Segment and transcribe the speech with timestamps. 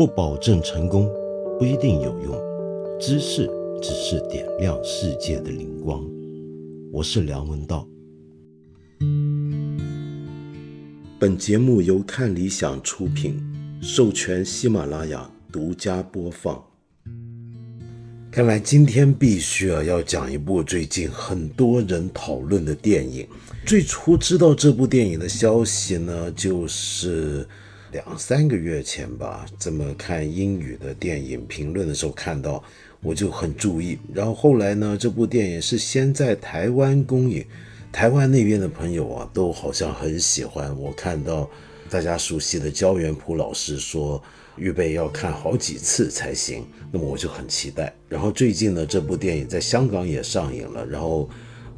[0.00, 1.12] 不保证成功，
[1.58, 2.34] 不一定有用。
[2.98, 3.46] 知识
[3.82, 6.02] 只是点亮世界的灵光。
[6.90, 7.86] 我是梁文道。
[11.18, 13.42] 本节目由看理想出品，
[13.82, 16.64] 授权喜马拉雅独家播放。
[18.30, 23.28] 看来今天必须啊要讲一部最近很多人讨论的电影。
[23.66, 27.46] 最初知道这部电影的消息呢，就是
[27.92, 29.46] 两三个月前吧。
[29.58, 32.62] 这么看英语的电影评论的时候看到，
[33.00, 33.98] 我就很注意。
[34.12, 37.44] 然后后来呢，这部电影是先在台湾公映，
[37.92, 40.76] 台湾那边的朋友啊，都好像很喜欢。
[40.78, 41.48] 我看到
[41.88, 44.22] 大家熟悉的焦元溥老师说，
[44.56, 46.64] 预备要看好几次才行。
[46.92, 47.92] 那么我就很期待。
[48.08, 51.28] 然后最近呢，这部电影在香港也上映了，然后。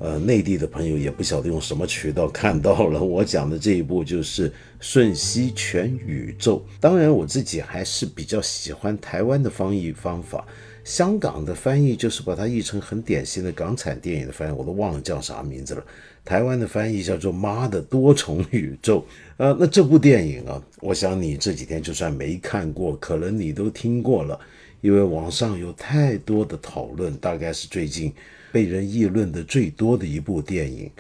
[0.03, 6.59] 呃，内地的朋友也不晓得用什么渠道看到了我讲的这一部，就是《瞬息全宇宙》。
[6.81, 10.45] 当然，我自己还是比较喜欢台湾的翻译方法。
[10.83, 15.85] 香港的翻译就是把它译成很典型的港产电影的翻译，我都忘了叫啥名字了。
[16.25, 18.99] 台湾的翻译叫做《妈的多重宇宙》。
[19.37, 24.37] 呃，那这部电影啊，我想你这几天就算没看过，可能你都听过了，
[24.81, 28.13] 因为网上有太多的讨论，大概是最近。
[28.53, 30.91] 被人议论的最多的一部电影，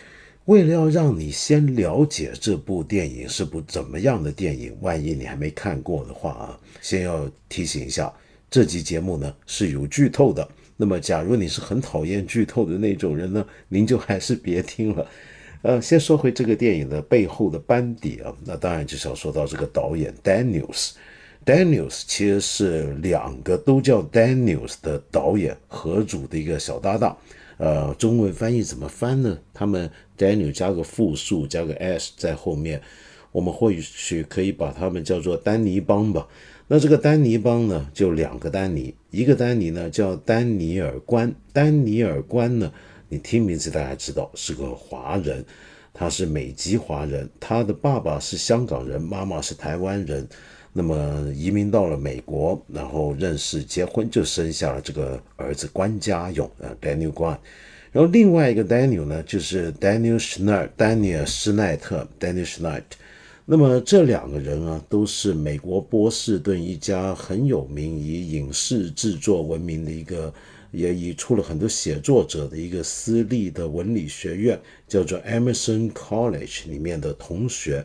[0.46, 8.12] 为了要让你先了解这部电影是部怎么样的电影，万一你还没看过的话啊，先要提醒一下，
[8.50, 10.48] 这集节目呢是有剧透的。
[10.76, 15.06] 那么，假如你是很讨厌剧透的那种人呢，您就还是别听了。
[15.60, 20.92] 呃，先说回这个电影的背后的班底啊，那当然就是要说到这个导演 Daniels。
[21.44, 27.16] Daniels 其实是两个都叫 Daniels 的导演合组的一个小搭档。
[27.62, 29.38] 呃，中文翻译怎么翻呢？
[29.54, 32.82] 他们 Daniel 加个复数，加个 s 在后面，
[33.30, 36.26] 我们或许可以把他们叫做丹尼帮吧。
[36.66, 42.72] 那这个丹尼帮呢，就两个丹尼，一个丹尼呢叫丹尼尔关，丹尼尔关呢，
[43.08, 45.44] 你听名字大家知道是个华人，
[45.94, 50.28] 他是美籍华人，他的爸爸是香港人，妈妈是台湾人。
[50.72, 57.38] 那么移民到了美国，然后认识、结婚，就生下了这个儿子关家勇，呃，Daniel 关。
[57.90, 62.82] 然后另外一个 Daniel 呢，就是 Daniel Schneider，丹尼尔施奈特，Daniel Schneider。
[63.44, 70.32] 那么这两个人啊，都是美国波士顿一家很有名以影视制作闻名的一个，
[70.70, 77.84] 也以出了很多写作者的一个私立的文理学院，叫做 Emerson College 里面的同学。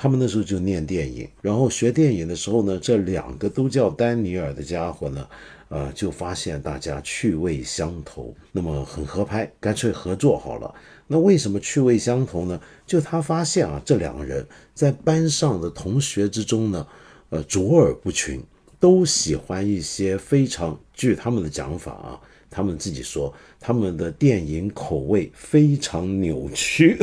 [0.00, 5.28] 他们那时候就念电影，然后学电影的时候呢，这两个都叫丹尼尔的家伙呢，
[5.70, 10.72] 呃，就发现大家趣味相投，那么很合拍，干脆合作好了。
[11.08, 12.60] 那为什么趣味相投呢？
[12.86, 16.86] 就他发现啊，这两个人在班上的同学之中呢，
[17.30, 18.40] 呃，卓尔不群，
[18.78, 22.20] 都喜欢一些非常，据他们的讲法啊。
[22.50, 26.98] 他们自己说，他们的电影口味非常扭曲。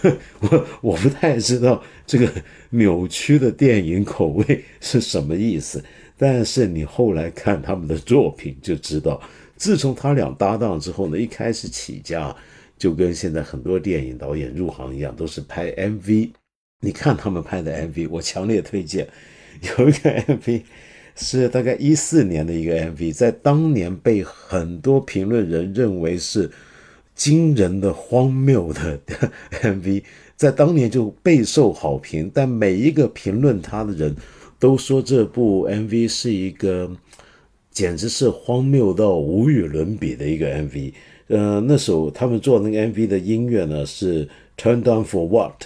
[0.40, 2.30] 我我不太知道这个
[2.70, 5.84] 扭曲的电影口味是什么意思，
[6.16, 9.20] 但是你后来看他们的作品就知道，
[9.56, 12.34] 自从他俩搭档之后呢，一开始起家
[12.78, 16.30] 就跟现在很多电影导演入行一样，都是拍 MV。
[16.80, 19.08] 你看他们拍的 MV，我强烈推荐，
[19.78, 20.62] 有一个 MV。
[21.16, 26.50] 是大概一四年的一个 MV，在当年被很多评论人认为是
[27.14, 29.00] 惊人的荒谬的
[29.62, 30.02] MV，
[30.36, 32.30] 在当年就备受好评。
[32.32, 34.14] 但每一个评论他的人
[34.58, 36.90] 都说这部 MV 是一个
[37.70, 40.92] 简直是荒谬到无与伦比的一个 MV。
[41.28, 44.28] 呃，那首他们做那个 MV 的音乐呢是
[44.58, 45.64] Turn Down for What，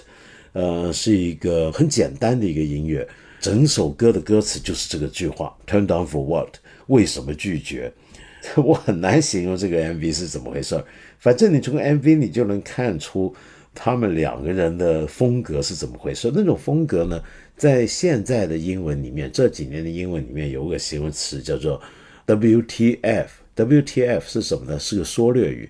[0.53, 3.06] 呃，是一个很简单的一个音乐。
[3.41, 6.56] 整首歌的歌词就是这个句话：“Turn down for what？”
[6.89, 7.93] 为什么拒绝？
[8.56, 10.83] 我很难形容这个 MV 是怎么回事
[11.19, 13.34] 反正你从 MV 你就能看出
[13.75, 16.31] 他们两个人的风格是怎么回事。
[16.34, 17.23] 那种风格呢，
[17.56, 21.81] 在现在的英文里面，这几年的英文里面有个形容词叫做
[22.26, 23.26] “WTF”。
[23.56, 24.79] WTF 是什么呢？
[24.79, 25.69] 是个缩略语，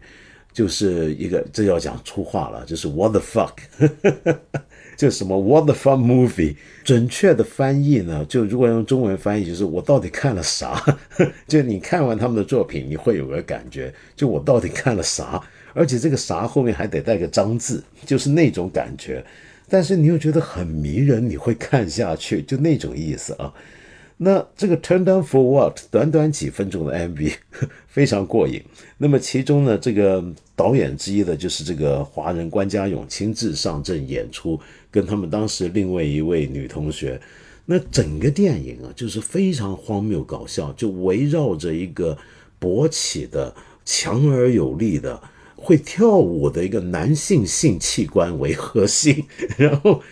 [0.52, 3.54] 就是一个这要讲粗话了，就是 “What the fuck”。
[5.00, 6.56] 就什么 What the fuck movie？
[6.84, 8.22] 准确的翻译呢？
[8.28, 10.78] 就如果用中文翻译，就是我到底看了啥？
[11.48, 15.42] 就你看完他们的作品，你会有个感觉，就我到底看了啥？
[15.72, 19.24] 而且这个啥后面还得带个张字，就是那种感觉。
[19.70, 23.50] 但是你又觉得很迷人，你会看下去，就那种意思啊。
[24.18, 25.80] 那这个 Turn Down for What？
[25.90, 27.32] 短短几分钟的 MV，
[27.88, 28.62] 非常过瘾。
[28.98, 30.22] 那么其中呢，这个
[30.54, 34.60] 导演之一的就是这个华人关家勇亲自上阵演出。
[34.90, 37.20] 跟他们当时另外一位女同学，
[37.66, 42.16] 那整个电影啊，就是非常荒谬搞笑，就围绕着一个
[42.60, 43.54] 勃起的、
[43.84, 45.20] 强而有力的、
[45.56, 49.24] 会跳舞的一个男性性器官为核心，
[49.56, 50.02] 然后。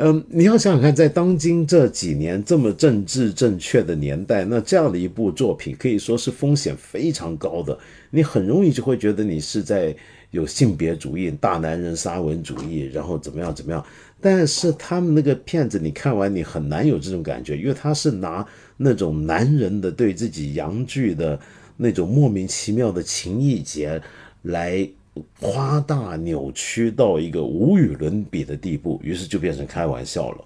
[0.00, 7.76] 嗯，你要想想看，在当今这几年这么政治正确的年代，那这样的一部作品可以说是风险非常高的。
[8.10, 9.92] 你很容易就会觉得你是在
[10.30, 13.84] 有性别主义、大男人沙文主义，然后怎么样怎么样。
[14.20, 21.38] 但是他们那个片子，你看完你很难有这种感觉，因为他是拿那种男人的对自己阳具的
[21.76, 24.00] 那种莫名其妙的情意结
[24.42, 24.88] 来。
[25.40, 30.44] 夸大扭曲到一个无与伦比的地步，于是就变成开玩笑了。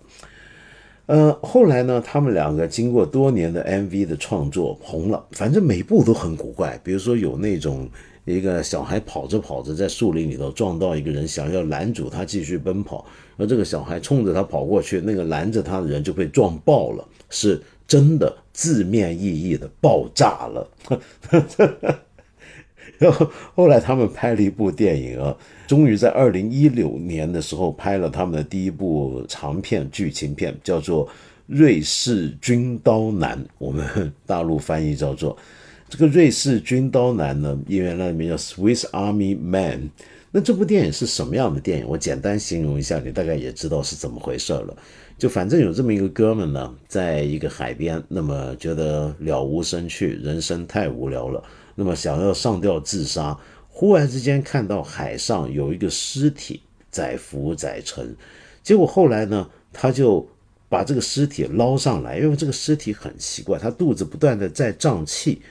[1.05, 6.81] 呃，后来呢，他们两个经过多年的 MV 的创作红了，反正每部都很古怪。
[6.83, 7.87] 比如说有那种
[8.25, 13.05] 一个小孩跑着跑着在树林里头撞到一个人，想要拦住他继续奔跑，
[13.47, 20.71] 这个小孩冲着他跑过去，那个拦着他的人就被撞爆了，是真的字面意义的爆炸了。
[22.99, 25.37] 然后后来他们拍了一部电影啊，
[25.67, 31.07] 终于在二零一六年的时候拍了他们的第一部长片剧情片，叫做
[31.47, 35.37] 《瑞士军刀男》，我们大陆翻译叫做
[35.89, 39.91] 这个《瑞士军刀男》呢，原来名叫 Swiss Army Man。
[40.35, 41.87] 那这部电影是什么样的电影？
[41.87, 44.75] 我简单形容一下，你大概也知道是怎么回事了。
[45.19, 51.45] 就反正有这么一个哥们呢，在一个海边，那么觉得了无生趣，人生太无聊了。
[51.75, 53.39] 那么想要上吊自杀，
[53.69, 58.17] 忽然之间看到海上有一个尸体载浮载沉，
[58.63, 60.27] 结果后来呢，他就
[60.69, 65.43] 把这个尸体捞上来，因为这个尸体很奇怪，他肚子不断的在胀气，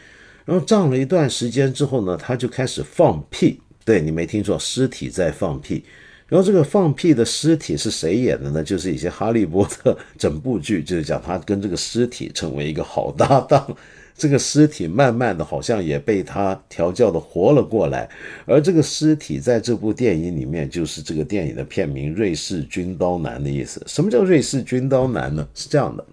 [0.44, 3.62] 然后胀了一段时间之后呢，他就开始放屁，
[3.92, 5.84] 对你没听错，尸体在放屁，
[6.30, 8.64] 然后这个放屁的尸体是谁演的呢？
[8.64, 13.76] 就是一些哈利波特 整部剧就是讲他跟这个尸体成为一个好搭档。
[14.16, 18.10] 这个尸体慢慢的，好像也被他调教的活了过来，
[18.46, 23.84] 而这个尸体在这部电影里面，就是这个电影的片名《瑞士军刀男》的意思。
[23.86, 25.46] 什么叫瑞士军刀男呢？
[25.54, 26.06] 是这样的，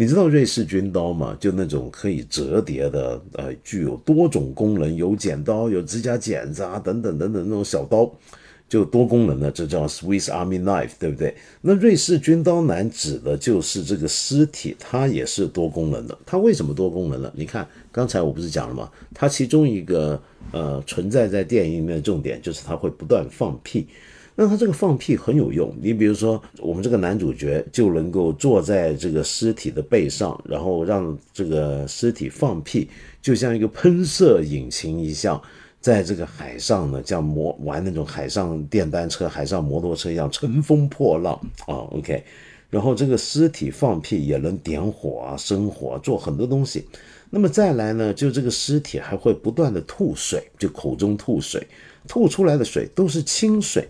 [0.00, 1.36] 你知道瑞士军刀吗？
[1.38, 8.10] 就那种可以折叠的，呃，具有多种功能，有剪刀、有指甲剪子啊，等等等等那种小刀。
[8.66, 11.34] 就多功能的，这叫 Swiss Army Knife，对不对？
[11.60, 16.16] 那瑞士军刀男指的就是这个尸体，它也是多功能的。
[16.24, 17.30] 它为什么多功能呢？
[17.36, 18.90] 你看刚才我不是讲了吗？
[19.12, 20.18] 它其中一个
[20.50, 23.86] 呃存在在电影里面的重点就是它会不断放屁。
[24.42, 25.70] 那他这个放屁很有用。
[25.82, 32.88] 你比如说，我们这个男主角就能够坐在这个尸体的背上，然后让这个尸体放屁，
[33.20, 35.38] 就像一个喷射引擎一样。
[35.78, 41.34] 在这个海上呢，像摩玩那种海上电单车、海上摩托车一样乘风破浪
[41.66, 41.84] 啊。
[41.90, 42.24] OK，
[42.70, 46.86] 然后这个尸体放屁也能点火啊、生火，做很多东西。
[47.28, 51.66] 那么再来呢，就这个尸体还会不断的吐水，就口中吐水，
[52.08, 53.86] 吐出来的水都是清水。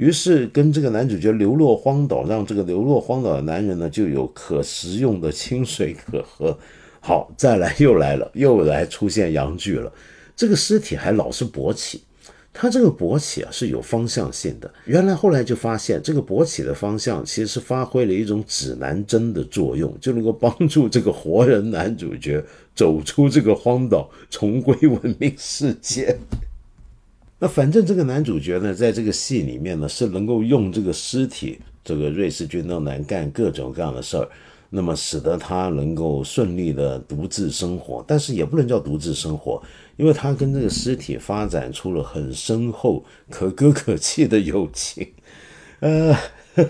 [0.00, 6.58] 于是跟这个男主角流落荒岛，让这个流落荒岛的男人呢就有可食用的清水可喝。
[7.00, 9.92] 好，再来又来了，又来出现阳具了。
[10.34, 12.02] 这个尸体还老是勃起，
[12.50, 14.72] 它这个勃起啊是有方向性的。
[14.86, 22.42] 原来后来就发现，这个勃起的方向其实是发挥了一种指南针的作用，就能够帮助这个活人男主角
[22.74, 26.16] 走出这个荒岛，重归文明世界。
[27.40, 34.28] 那反正这个男主角呢，在这个戏里面呢，是能够用这个尸体，这个瑞士军刀男干各种各样的事儿。
[34.72, 39.60] 那么使得他能够顺利的独自生活，但是也不能叫独自生活，
[39.96, 45.04] 因为他跟这个尸体发展出了很深厚、可歌可泣的友情。
[45.80, 46.16] 呃，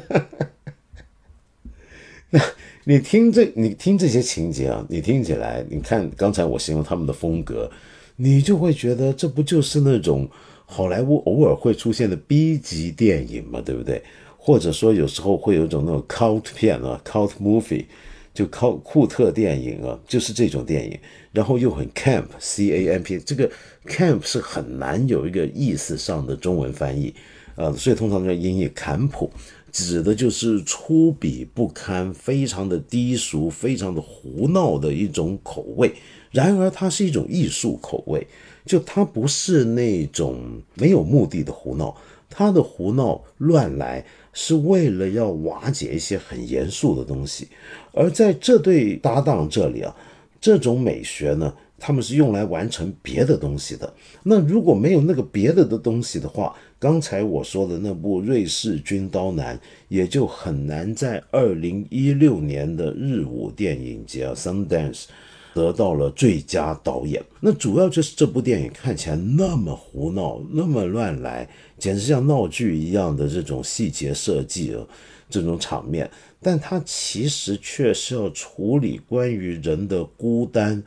[2.31, 2.41] 那
[2.85, 7.71] 你听这，你听这些情节啊，你听起来，你看刚才我形容他们的风格，
[8.17, 10.27] 你就会觉得这不就是那种
[10.73, 14.01] 好莱坞偶尔会出现的 B 级电影嘛，对不对？
[14.39, 17.87] 或者说有时候会有一种那种 cult 片啊，cult movie，
[18.33, 20.97] 就靠库特电影啊，就是这种电影，
[21.33, 23.51] 然后又很 camp，c a m p，这个
[23.85, 27.13] camp 是很难有一个意思上的中文翻译，
[27.57, 29.29] 呃，所以通常叫音译坎普，
[29.73, 35.93] 指的就是粗鄙不堪、非常的低俗、非常的胡闹的一种口味。
[36.31, 38.25] 然而它是一种艺术口味，
[38.65, 41.97] 就他不是那种没有目的的胡闹，
[42.29, 44.05] 他的胡闹乱来。
[44.33, 47.49] 是为了要瓦解一些很严肃的东西，
[47.93, 49.93] 而在这对搭档这里啊，
[50.41, 53.93] 这种美学呢，他们是用来完成别的东西的。
[54.23, 59.57] 那如果没有那个别的的东西的话，刚才我说的那部《瑞士军刀男》
[59.89, 65.07] 也就很难在二零一六年的日舞电影节 Sundance
[65.55, 67.23] 得到了最佳导演。
[67.41, 74.85] 那主要就是这部电影看起来那么胡闹，那么乱来，简直像闹剧一样的这种细节设计啊，
[75.29, 80.83] 这种场面，但它其实却是要处理关于人的孤单。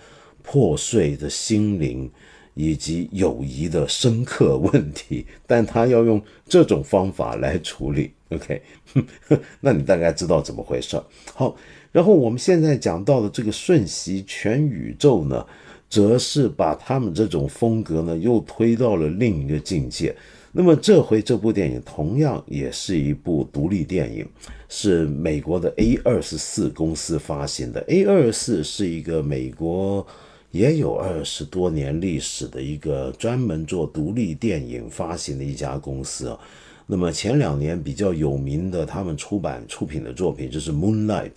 [0.45, 2.11] 破碎的心灵
[2.53, 8.11] 以及友谊的深刻问题，但他要用这种方法来处理。
[8.27, 8.61] OK，
[9.61, 11.01] 那你大概知道怎么回事。
[11.33, 11.55] 好，
[11.93, 15.45] 然后我们现在讲到的这个瞬息全宇宙呢，
[15.89, 20.13] 则是把他们这种风格呢又推到了另一个境界。
[20.51, 24.27] 那么这回这部电影同样也是一部独立电影，
[24.67, 27.79] 是美国的 A 二十四公司发行的。
[27.87, 30.05] A 二十四是一个美国。
[30.53, 36.39] 也有二十多年历史的一个专门做独立电影发行的一家公司啊。
[36.85, 41.31] 那么前两年比较有名的，他们出版出品的作品就是《Moonlight》。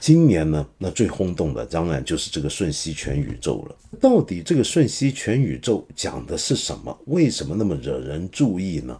[0.00, 3.76] 今年呢，那最轰动的当然就是这个《瞬息全宇宙》了。
[4.00, 6.98] 到底这个《瞬息全宇宙》讲的是什么？
[7.04, 8.98] 为什么那么惹人注意呢？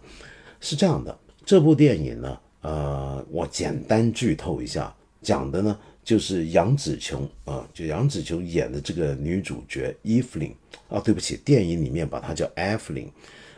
[0.59, 5.77] 是这样的，这部电影呢，呃，我简单剧透一下，讲的呢。
[6.03, 10.51] 就是杨紫琼啊，就杨紫琼演的这个女主角伊芙琳
[10.89, 13.07] 啊，对不起，电影里面把她叫艾芙琳，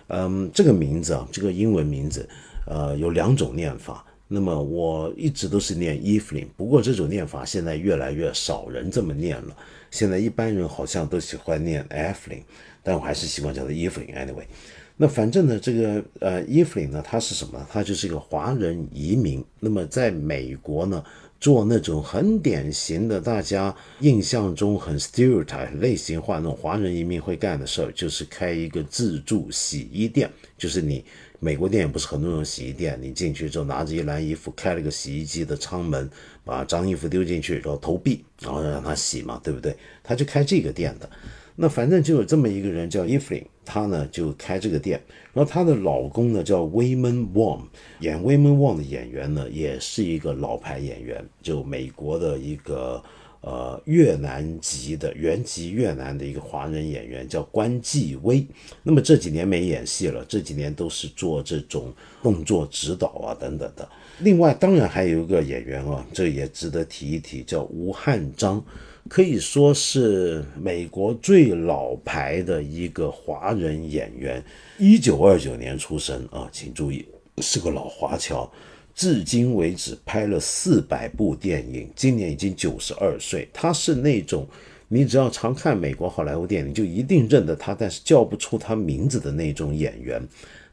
[0.08, 2.28] 嗯，这个名字啊，这个英文名字，
[2.68, 4.06] 呃，有两种念法。
[4.28, 9.56] 那么我一直都是念 Evelyn，，不过这种念法现在越来越少人这么念了。
[9.92, 12.44] 现在一般人好像都喜欢念艾芙琳，
[12.82, 14.14] 但我还是习惯叫做 Evelyn。
[14.16, 14.46] Anyway，
[14.98, 17.64] 那反正呢，这个呃 Evelyn 呢，它是什么？
[17.72, 19.44] 它就是一个华人移民。
[19.60, 21.04] 那么在美国呢？
[21.44, 30.32] 做那种很典型的，大家印象中很 stereotype 类型化那种华人移民会干的事儿，就是开一个自助洗衣店。
[30.58, 31.04] 就是你
[31.42, 36.10] 美国电影不是很多种洗衣店，你进去之后拿着一篮衣服，开了个洗衣机的舱门，
[36.46, 39.76] 把脏衣服丢进去，然后投币，然后让他洗嘛，对不对？
[40.02, 41.10] 他就开这个店的。
[41.56, 45.00] 那反正就有这么一个人叫伊芙琳，她呢就开这个店，
[45.34, 47.62] 然后她的老公呢叫威门旺，
[48.00, 53.04] 演威门旺的演员呢也是一个老牌演员，就美国的一个
[53.42, 58.44] 呃越南籍的原籍越南的一个华人演员叫关继威。
[58.82, 61.94] 那么这几年没演戏了，这几年都是做这种
[62.24, 63.88] 动作指导啊等等的。
[64.20, 68.64] 另外当然还有一个演员啊，这也值得提一提，叫吴汉章。
[69.10, 74.44] 可以说是美国最老牌的一个华人演员，
[74.80, 77.06] 一九二九年出生啊，请注意
[77.40, 78.50] 是个老华侨，
[78.96, 83.48] 至今为止拍了四百部电影，今年已经九十二岁。
[83.54, 84.48] 他是那种
[84.88, 90.26] 你只要常看美国好莱坞电影，就一定认得他，但是叫不出他名字的那种演员。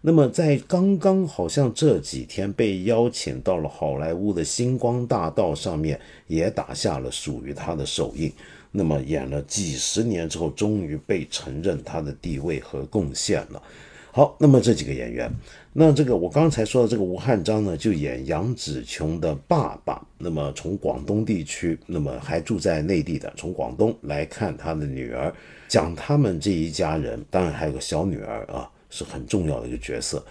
[0.02, 8.32] 那么在刚刚好像这几天被邀请到了好莱坞的星光大道上面，也打下了属于他的首映。
[8.72, 13.62] 那么演了几十年之后，终于被承认他的地位和贡献了。
[14.10, 15.30] 好，那么这几个演员，
[15.74, 20.04] 那这个我刚才说的这个吴汉章呢，就演杨紫琼的爸爸。
[20.16, 25.30] 那么从广东地区，那么还住在内地的，从广东来看他的女儿，
[25.68, 28.70] 讲他们这一家人，当然还有个小女儿啊。
[28.90, 30.22] 是很重要的一个角色，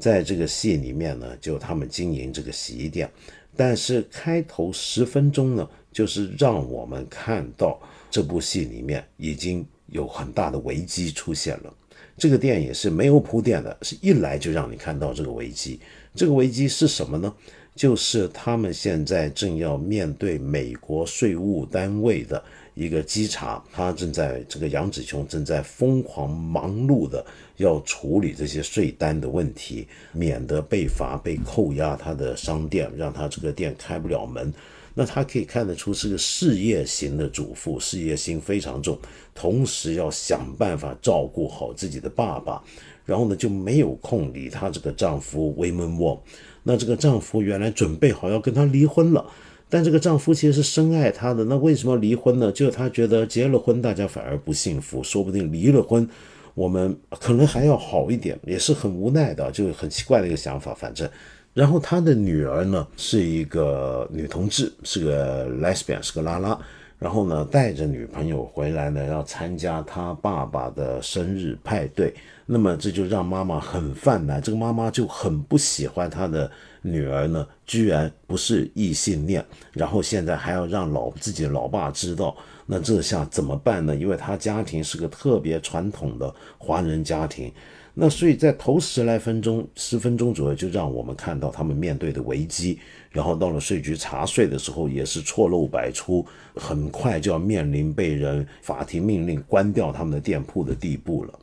[0.00, 3.08] 在这个戏里面呢，就他们经营这个洗衣店，
[3.54, 7.80] 但是开头十分钟呢，就是让我们看到
[8.10, 11.72] 这部戏里面已经有很大的危机出现了。
[12.18, 15.78] 这个电影是没有铺垫的，是一来就让你看到这个危机。
[16.14, 17.32] 这个危机是什么呢？
[17.74, 22.42] 就是他们现在正要面对美国税务单位的。
[22.72, 27.24] 一个稽查，他正在这个杨子琼正在疯狂忙碌的
[27.56, 34.52] 要处理这些税单的问题，免得被罚被扣押他的商店，让他这个店开不了门。
[34.98, 38.98] 那他可以看得出是个事业型的主妇，事业心非常重，
[39.34, 42.62] 同时要想办法照顾好自己的爸爸，
[43.04, 46.18] 然后呢就没有空理她这个丈夫威门旺。
[46.62, 49.24] 那这个丈夫原来准备好要跟她离婚了。
[49.68, 52.50] 但这个丈夫其实是深爱她的，那为什么离婚呢？
[52.50, 56.08] 就是他觉得结了婚，大家反而不幸福，说不定离了婚，
[56.56, 60.72] 我们可能还要好一点，也是很无奈的，就很奇怪的一个想法。
[60.72, 61.08] 反正，
[61.52, 66.58] 然后他的女儿呢是一个女同志，是个 lesbian，是个拉拉，
[66.98, 72.14] 然后呢带着女朋友回来呢，要参加他爸爸的生日派对，
[72.46, 76.50] 那么这就让妈妈很犯难，这个妈妈就很不喜欢她的。
[76.82, 82.36] 女儿呢，居然不是异性恋，然后现在还要让老自己的老爸知道，
[82.66, 83.94] 那这下怎么办呢？
[83.94, 87.52] 因为他家庭是个特别传统的华人家庭，
[87.94, 92.78] 那所以在头十来分钟、十分钟左右，就让我们看到他们面对的危机。
[93.10, 101.38] 然后到了税局查税的时候，也是错漏百出，很快就要面临被人法庭命令关掉他们的店铺的地步了。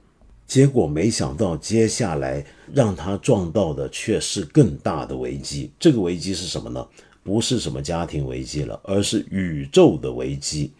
[0.45, 5.71] 结果没想到，接下来让他撞到的却是更大的危机。
[5.79, 6.85] 这个危机是什么呢？
[7.23, 10.71] 不是什么家庭危机了，而是宇宙的危机。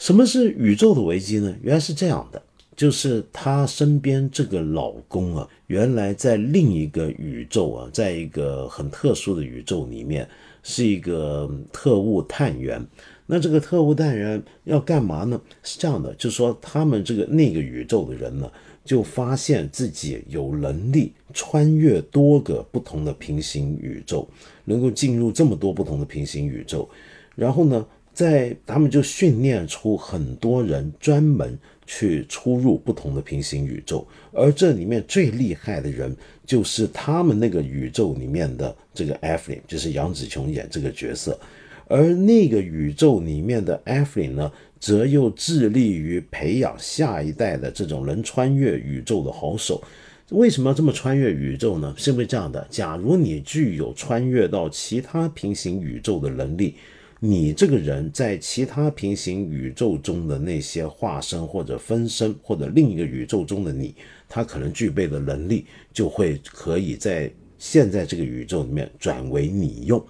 [0.00, 1.54] 什么是宇宙的危机呢？
[1.60, 2.42] 原来是这样的，
[2.74, 10.26] 就是她身边这个老公啊，原来在另一个宇宙啊，在一个很特殊的宇宙里面，
[10.62, 12.82] 是一个特务探员。
[13.26, 15.38] 那这个特务探员要干嘛呢？
[15.62, 18.50] 是这样的，就是说他们这个那个宇宙的人呢。
[18.82, 24.26] 就发现自己有能力穿越多个不同的平行宇宙，
[24.64, 26.88] 能够进入这么多不同的平行宇宙。
[27.36, 36.14] 然后呢，在他们就训练出很多人专门去出入不同的平行宇宙，而这里面最厉害的人
[36.44, 41.38] 就是他们那个宇宙里面的这个艾弗琳，就是杨紫琼演这个角色。
[41.86, 44.50] 而那个宇宙里面的艾弗琳呢？
[44.80, 49.82] 则又致力于培养下一代的这种能穿越宇宙的好手。
[50.30, 51.94] 为什么要这么穿越宇宙呢？
[51.98, 56.76] 是因为这样的：假如你具有穿越到其他平行宇宙的能力，
[57.22, 63.94] 你这个人在其他平行宇宙中的那些化身或者分身，或者另一个宇宙中的你，
[64.26, 70.02] 他可能具备的能力，就会可以在现在这个宇宙里面转为你用。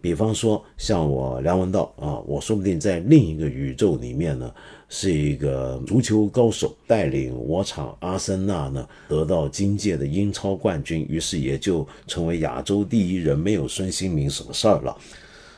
[0.00, 4.52] 比方说，像我梁文道啊，我说不定在另一个宇宙里面呢，
[4.88, 14.96] 是一个足球高手，带领我场阿森纳呢得到今届的英超冠军，于是也就成为亚洲第一人，没有孙兴民什么事儿了。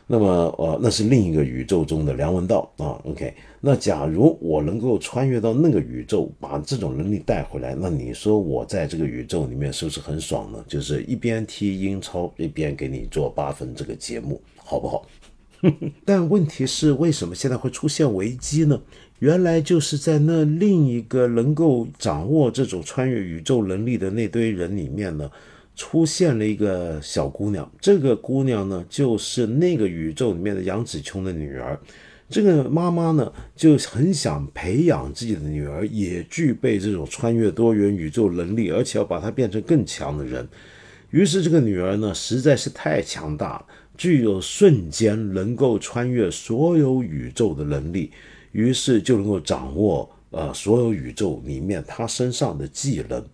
[0.07, 0.27] 那么，
[0.59, 3.01] 呃，那是另一个宇宙中的梁文道啊。
[3.05, 10.63] OK，那假如我能够穿越到那个宇宙，把这种能力带回来，那你说我在这个宇宙里面是不是很爽呢？
[10.69, 15.07] 就是一边踢英超，一边给你做八分这个节目，好不好？
[16.05, 18.79] 但问题是，为什么现在会出现危机呢？
[19.21, 25.31] 原来就是在那另一个能够掌握这种穿越宇宙能力的那堆人里面呢。
[25.77, 31.79] 出现了一个小姑娘，这个姑娘呢，就是那个宇宙里面的杨紫琼的女儿。
[32.31, 40.49] 这个妈妈呢，就很想培养自己的女儿，也具备这种穿越多元宇宙能力，而且要把她变成更强的人。
[41.11, 48.11] 于是，这个女儿呢，实在是太强大了，具有瞬间能够穿越所有宇宙的能力，
[48.53, 53.25] 于是就能够掌握呃所有宇宙里面她身上的技能。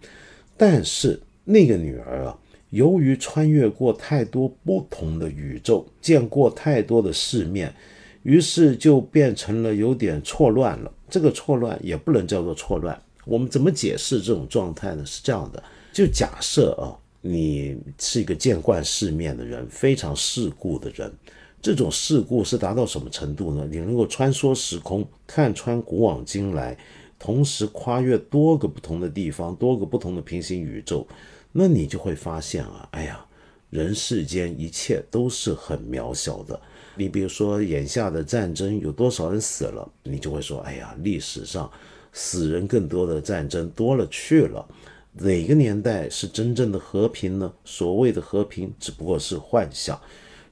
[0.59, 1.18] 但是，
[1.50, 2.38] 那个女儿啊，
[2.70, 7.74] 由于穿越过太多不同的宇宙，见过太多的世面，
[8.22, 10.92] 于是就变成了有点错乱了。
[11.08, 12.96] 这个错乱也不能叫做错乱。
[13.24, 15.04] 我们怎么解释这种状态呢？
[15.04, 15.60] 是这样的：
[15.92, 21.12] 就假设啊，你是一个见惯世面的人，非常世故的人。
[21.60, 23.68] 这种世故是达到什么程度呢？
[23.70, 26.78] 你能够穿梭时空，看穿古往今来，
[27.18, 31.06] 同时跨越多个不同的地方，多个不同的平行宇宙。
[31.52, 33.24] 那你就会发现啊，哎呀，
[33.70, 36.58] 人世间一切都是很渺小的。
[36.96, 41.70] 你比如说，眼下的战争有多少人死了，你就会说，哎呀，历史上
[42.12, 44.64] 死人更多的战争多了去了。
[45.12, 47.52] 哪个年代是真正的和平呢？
[47.64, 50.00] 所谓的和平只不过是幻想。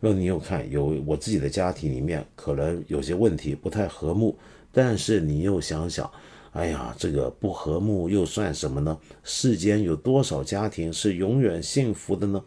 [0.01, 4.37] 那你又看，有我自己的家庭里面可能有些问题不太和睦，
[4.73, 6.11] 但是你又想想。
[6.53, 8.99] 哎呀，这个不和睦又算什么呢？
[9.23, 12.43] 世间有多少家庭是永远幸福的呢？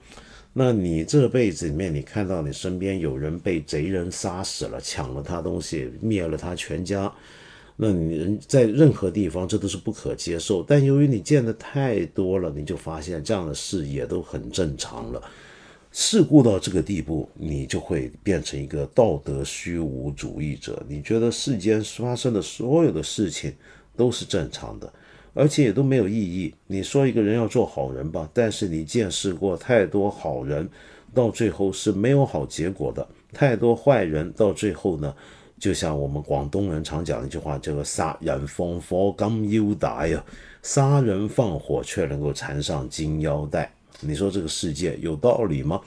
[0.54, 7.10] 那你这辈子里面，你看到你身边有人被贼人杀死了，抢了他东西，灭了他全家，
[7.78, 10.62] 那你人在任何地方这都是不可接受。
[10.62, 15.22] 但由于你见的太多了，你就发现这样的事也都很正常了。
[15.94, 20.84] 事故到这个地步，你就会变成一个道德虚无主义者。
[20.90, 23.54] 你觉得世间发生的所有的事情。
[24.02, 24.92] 都是正常的，
[25.36, 26.52] 而且也都没有意义。
[26.66, 30.68] 你说一个人要做好人吧，但是你见识过太多好人，
[31.14, 35.14] 到最后是没有好结果的；太多坏人，到最后呢，
[35.60, 40.26] 就像我们广东人常讲的一句话，叫做“杀人放火金腰带”呀，
[40.64, 43.72] 杀人放火却能够缠上金腰带。
[44.00, 45.80] 你说这个世界有道理吗？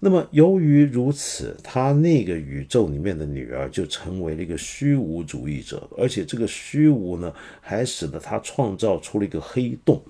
[0.00, 10.00] 那么，由于如此，他那个宇宙里面的女儿就成为了一个虚无主义者，而且这个虚无呢，还使得他创造出了一个黑洞。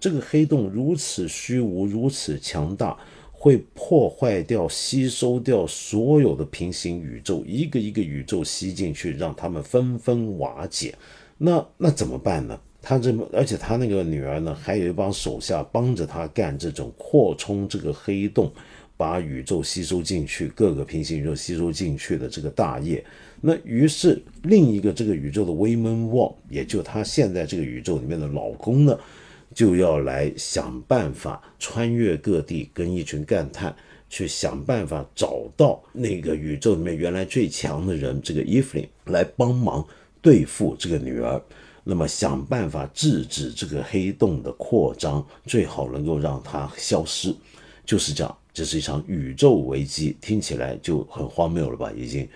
[0.00, 2.96] 这个黑洞如此虚无，如此强大，
[3.32, 10.94] 会破坏掉、吸收掉所有的平行宇宙，一个一个宇宙吸进去，让他们纷纷瓦解。
[11.36, 12.58] 那那怎么办呢？
[12.80, 18.52] 他这么，而且他那个女儿呢，还有一帮手下帮着他干这种扩充这个黑洞，
[19.04, 23.04] 把宇宙吸收进去，各个平行宇宙吸收进去的这个大业。
[23.42, 28.98] 那于是另一个这个宇宙的威门旺，也就他现在这个宇宙里面的老公呢。
[29.54, 33.72] 就要来想办法穿越各地，跟一群干探
[34.10, 39.86] 去想办法找到那个宇宙里面原来最强的人，这个伊芙琳来帮忙
[40.20, 41.40] 对付这个女儿。
[41.84, 47.32] 那么想办法制止这个黑洞的扩张，最好能够让它消失。
[47.86, 51.92] 就是这样，这是一场宇宙危机，听起来就很荒谬了吧？
[51.94, 52.26] 已经，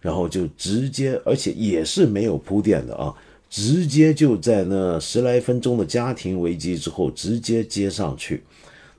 [0.00, 3.14] 然后就直接，而且也是没有铺垫的啊。
[3.48, 8.42] 直接就在那十来分钟的家庭危机之后，直接接上去。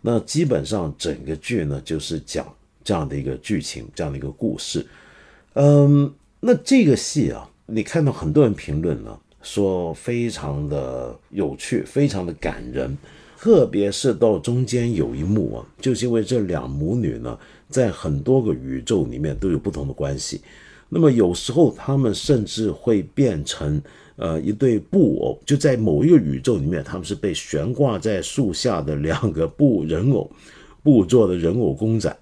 [0.01, 2.51] 那基本上整个剧呢，就是讲
[2.83, 4.87] 这样的一个剧情，这样的一个故事。
[5.53, 12.97] 嗯，那这个戏啊，你看到很多人评论呢，说非常的有趣，非常的感人。
[13.39, 17.37] 特别是到中间有一幕啊，就是因为这两母女呢，
[17.69, 20.41] 在很多个宇宙里面都有不同的关系。
[20.89, 23.81] 那么有时候他们甚至会变成。
[24.21, 30.29] 呃，一对布偶就在某一个宇宙里面，他们是被悬挂在树下的两个布人偶，
[30.83, 32.13] 布做的人偶公仔。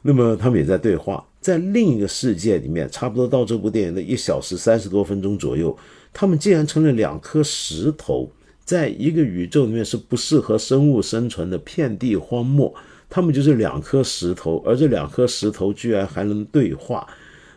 [0.00, 5.76] 那么他们也在对话，在另一个世界里面，差不多到这部电影的一小时三十多分钟左右，
[6.12, 8.30] 他们竟然成了两颗石头，
[8.64, 12.74] 在一个宇宙里面是不适合生物生存的，遍地荒漠。
[13.08, 17.06] 他们就是两颗石头，而这两颗石头居然还能对话。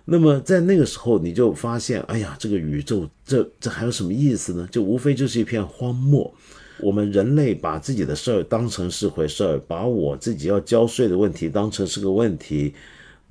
[0.06, 4.68] 那么在那个时候，你就发现，哎呀，这个宇宙，这这还有什么意思呢？
[4.72, 6.34] 就无非就是一片荒漠。
[6.80, 12.74] 我们人类把自己的事儿当成是回事儿，把我自己要交税的问题当成是个问题，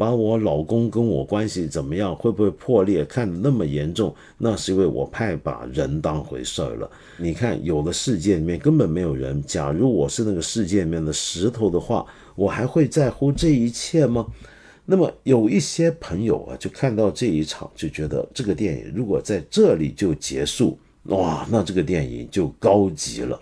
[0.03, 6.91] 把我老公跟我关系怎么样，会不会破裂看得那么严重，那是因为我太把人当回事儿了。
[7.19, 9.41] 你看，有的世界里面根本没有人。
[9.45, 14.27] 假如我是那个世界里面的石头的话，我还会在乎这一切吗？
[14.85, 23.41] 那么有一些朋友啊，就看到这一场，就觉得这个电影如果在这里就结束，哇，那这个电影就高级了。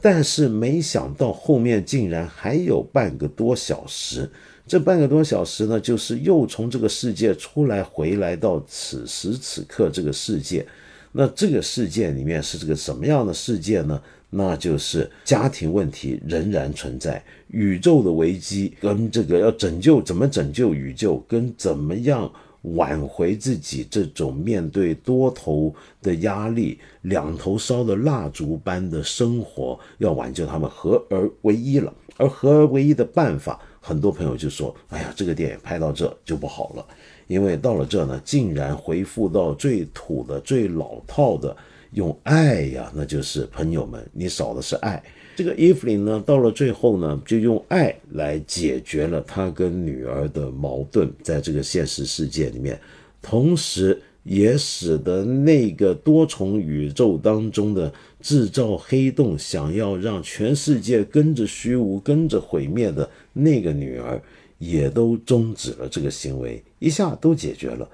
[0.00, 4.30] 但是没想到后面竟然还有半个多小时，
[4.70, 10.64] 这半个多小时呢，就是又从这个世界出来，回来到此时此刻这个世界。
[11.10, 14.00] 那这个世界里面是这个什么样的世界呢？
[14.30, 31.92] 那就是家庭问题仍然存在，宇宙的危机跟这个要拯救怎么拯救宇宙，跟怎么样挽回自己这种面对多头的压力，两头烧的蜡烛般的生活，要挽救他们合而为一了。
[32.16, 36.86] 而合而为一的办法，很多朋友就说：“哎呀，这个电影拍到这就不好了，
[37.26, 41.56] 因为到了这呢，竟然回复到最土的、最老套的。”
[41.94, 45.02] 用爱呀，那就是朋友们，你少的是爱。
[45.34, 52.80] 这个伊芙琳呢，到了最后呢，就用爱来解决了他跟女儿的矛盾，在这个现实世界里面，
[53.20, 63.10] 同时也使得那个多重宇宙当中的制造黑洞，想要让全世界跟着虚无、跟着毁灭的
[63.42, 64.20] 那个女儿，
[64.58, 67.88] 也都终止了这个行为，一下都解决了。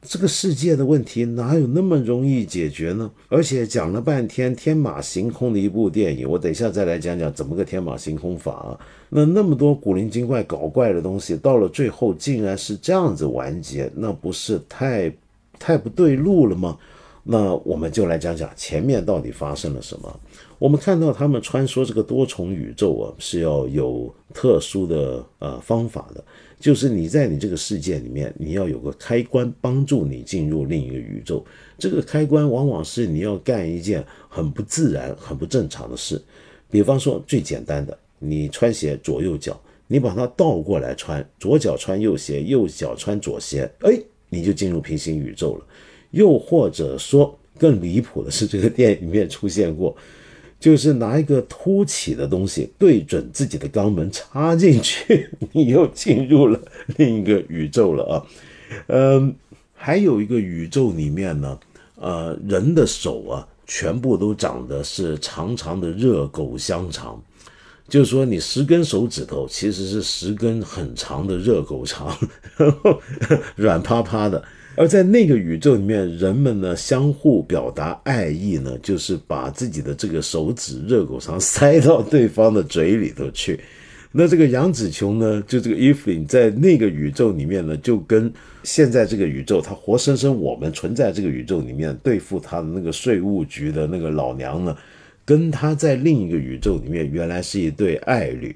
[0.00, 3.10] 这个世界的问题哪有那么容易解决呢？
[3.28, 8.78] 而且讲了半天天马行空的一部电影，我等一下再来讲讲怎么个天马行空法啊。
[9.08, 15.12] 那那么多古灵精怪搞怪的东西，到了最后竟然是这样子完结，那不是太
[15.58, 16.78] 太不对路了吗？
[17.30, 20.20] 那我们就来讲讲前面到底发生了什么。
[20.58, 26.24] 我们看到他们穿梭这个多重宇宙啊，是要有特殊的呃方法的。
[26.58, 31.44] 就是你在你这个世界里面，你要有个开关帮助你进入另一个宇宙。
[31.78, 36.20] 这个开关往往是你要干一件很不自然、很不正常的事。
[36.70, 43.92] 比方说最简单的，你穿鞋左右脚，你把它倒过来穿，左脚穿右鞋，右脚穿左鞋，哎，
[44.30, 45.66] 你就进入平行宇宙了。
[46.10, 49.96] 又或者说更离谱的是，这个电影里面出现过。
[50.60, 56.60] 就是拿一个凸起的东西对准自己的肛门插进去，你又进入了
[56.96, 58.26] 另一个宇宙了啊！
[58.88, 59.32] 嗯，
[59.72, 61.56] 还有一个宇宙里面呢，
[61.94, 67.22] 呃，人的手啊，全部都长的是长长的热狗香肠，
[67.88, 72.12] 就是说你十根手指头其实是十根很长的热狗肠，
[72.56, 73.00] 然 后
[73.54, 74.42] 软趴趴的。
[74.78, 83.58] 而在那个宇宙里面，人们呢相互表达爱意呢，就是把自己的这个手指热狗肠塞到对方的嘴里头去。
[84.12, 94.76] 那这个杨紫琼呢，就这个伊芙琳在那个宇宙里面呢，就跟现在这个宇宙，她活生生我们存在这个宇宙里面对付她的那个税务局的那个老娘呢，
[95.24, 98.54] 跟她在另一个宇宙里面原来是一对爱侣。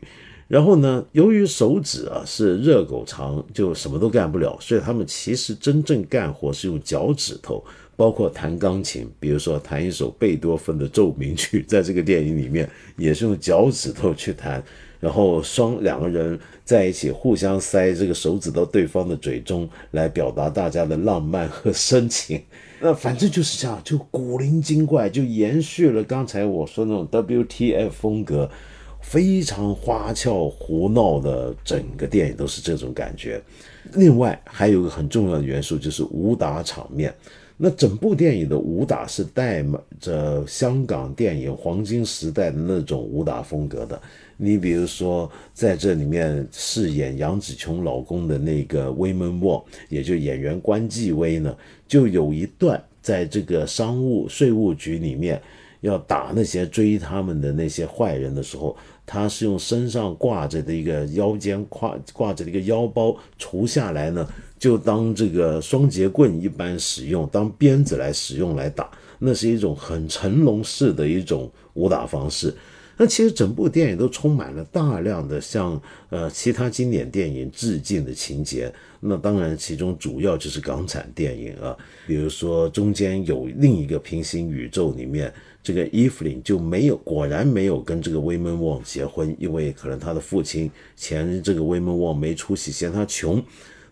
[0.53, 7.65] 然后呢，由于手指啊是热狗长，就什么都干不了，所以他们其实真正干活是用脚趾头。
[7.97, 14.63] 包括弹钢琴，比如说弹一首贝多芬的奏鸣曲，在这个电影里面也是用脚趾头去弹，
[15.01, 22.43] 然后双两个人在一起互相塞这个手指到对方的嘴中，来表达大家的浪漫和深情。
[22.79, 28.51] 那反正就是这样，就古灵精怪，就延续了刚才我说那种 WTF 风格，
[29.03, 33.43] 非常花俏胡闹的整个电影都是这种感觉。
[33.95, 37.15] 另外还有一个很重要的元素就是武打场面。
[37.59, 39.65] 那整部电影的武打是带
[40.01, 44.01] 着香港电影黄金时代的那种武打风格的。
[44.37, 55.41] 你比如说，在这里面饰演杨紫琼老公的那个威门沃，也就演员关继威呢，就有一段在这个商务税务局里面
[55.83, 64.27] 要打那些追他们的那些坏人的时候，他是用身上挂着的一个腰间挂挂着的一个腰包除下来呢。
[64.59, 68.89] 就当这个双节棍一般使用，当鞭子来使用来打，
[69.19, 72.55] 那是一种很成龙式的一种武打方式。
[72.97, 78.73] 那其实整部电影都充满了大量的向呃其他经典电影致敬的情节。
[79.01, 85.33] 那当然，其中主要就是港产电影啊，比如说中间有另一个平行宇宙里面，
[85.63, 93.41] 这个伊芙琳就没有，果然没有跟这个威门旺结婚，因为可能他的父亲嫌这个威门旺没出息，嫌他穷。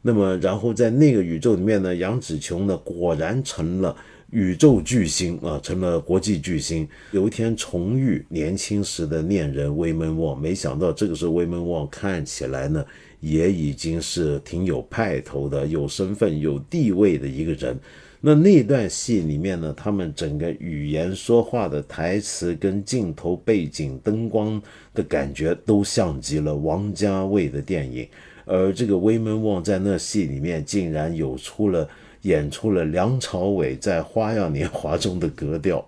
[0.03, 3.95] 那么，然后在那个宇宙里面呢，杨紫琼呢果然成了
[4.31, 6.89] 宇宙巨星啊，成了国际巨星。
[7.13, 12.85] 有一天重遇年轻时的恋人威门旺，没想到这个时候威门旺看起来呢，
[13.21, 17.79] 也已经是挺有派头的、有身份、有地位的一个人。
[18.23, 24.61] 那那段戏里面呢，他们整个语言说话的台词跟镜头背景灯光
[24.93, 28.07] 的感觉，都像极了王家卫的电影。
[28.45, 31.89] 而这个威门旺在那戏里面竟然有出了
[32.23, 35.83] 演出了梁朝伟在《花样年华》中的格调，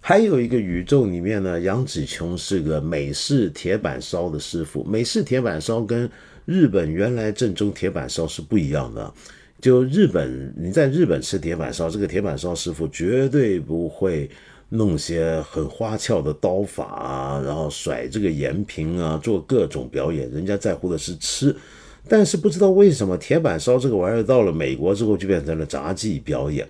[0.00, 4.82] 还有一个宇宙里面呢，杨紫琼是个美式铁板烧的师傅。
[4.82, 6.10] 美式铁板烧跟
[6.44, 9.14] 日本原来正宗铁板烧是不一样的。
[9.62, 14.28] 就日本，你在日本吃铁板烧，这个铁板烧师傅绝对不会
[14.70, 20.28] 弄些很花俏的刀法啊，然后甩这个盐瓶啊，做各种表演。
[20.32, 21.54] 人家在乎的是吃。
[22.08, 26.68] 但是不知道为什么铁板烧这个玩意儿到了美国之后就变成了杂技表演，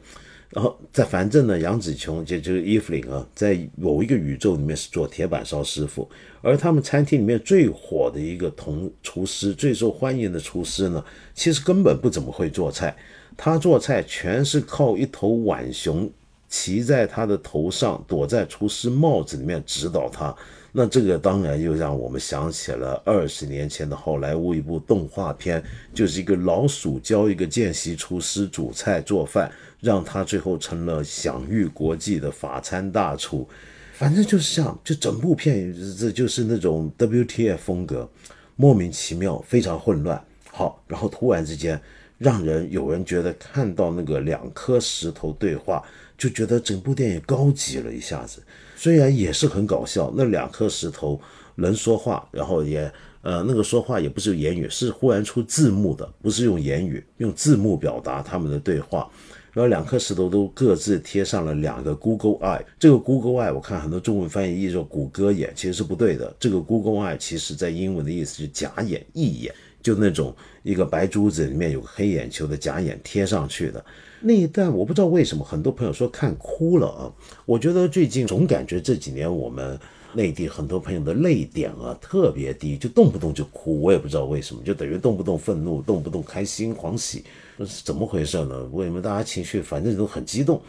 [0.53, 6.07] 然后在反正呢，杨紫琼就就是伊芙琳啊，在某一个宇宙里面是做铁板烧师傅，
[6.43, 12.95] 而他们餐厅里面最火的一个同厨师，最受欢迎的厨师呢，其实根本不怎么会做菜，
[13.35, 16.11] 他做菜全是靠一头浣熊
[16.49, 20.37] 骑在他的头上，躲在厨师帽子里面指导他。
[20.75, 33.47] 那这个当然又让我们想起了二十年前的好莱坞一部动画片，就是一个老鼠教一个见习厨师煮菜做饭，让他最后成了享誉国际的法餐大厨。
[33.93, 38.09] 反正就是这样，就整部片这就是那种 WTF 风格，
[38.57, 40.25] 莫名其妙，非常混乱。
[40.51, 41.79] 好，然后突然之间，
[42.23, 45.83] 让人有人觉得看到那个两颗石头对话，
[46.17, 48.41] 就觉得整部电影高级了一下子。
[48.77, 51.21] 虽然也是很搞笑，那两颗石头
[51.57, 52.91] 能说话，然后也
[53.23, 59.11] 呃那个说话也不是言语，是忽然出字幕的，不是用言语，用字幕表达他们的对话。
[59.53, 66.35] 然后两颗石头都各自贴上了两个 Google Eye，这个 Google Eye 我看很多中文翻译译作谷歌眼，其实是不对的。
[66.41, 73.85] 这个 Google Eye 其实在英文的意思是假眼、异眼，就那种一个白珠子里面有个黑眼球的假眼贴上去的。
[74.21, 77.13] 那一段我不知道为什么很多朋友说看哭了啊！
[77.45, 79.77] 我觉得最近总感觉这几年我们
[80.15, 87.25] 内地很多朋友的泪点啊特别低，就动不动就哭，我也不知道为什么，就等于动不动愤怒，动不动开心狂喜，
[87.57, 88.65] 那是怎么回事呢？
[88.73, 90.63] 为什么大家情绪反正都很激动？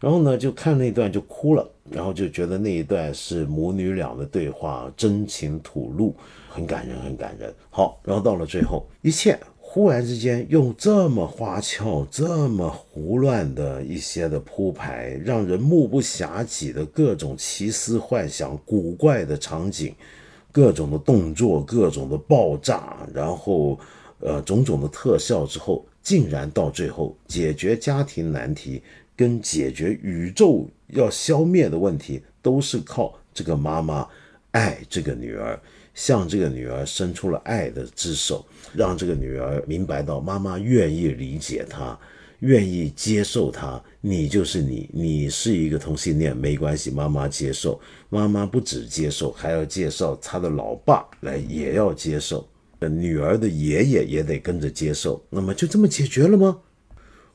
[0.00, 6.14] 然后呢就看那段就哭了，然后就觉得那一段是母女俩的对话，真情吐露，
[6.56, 7.54] 很感人，很感人。
[7.68, 9.38] 好，然后到了最后，一切。
[9.68, 19.94] 忽然之间，用这么花俏、这么胡乱的一些的铺排，让人目不暇给的各种奇思幻想、古怪的场景、
[20.50, 23.78] 各种的动作、各种的爆炸，然后
[24.20, 28.80] 呃种种的特效之后，竟然到最后解决家庭难题
[29.14, 34.08] 跟解决宇宙要消灭的问题，都是靠这个妈妈
[34.52, 35.60] 爱这个女儿。
[35.96, 41.98] 向这个女儿伸出了爱的之手，让这个女儿明白到妈妈愿意理解她，
[42.40, 43.82] 愿意接受她。
[44.02, 47.80] 你就是你，你是一个同性恋没关系，妈妈接受。
[48.10, 52.46] 妈妈不止接受，还要介绍她的老爸来，也要接受。
[52.78, 55.24] 女儿的爷爷也得跟着接受。
[55.30, 56.58] 那么就这么解决了吗？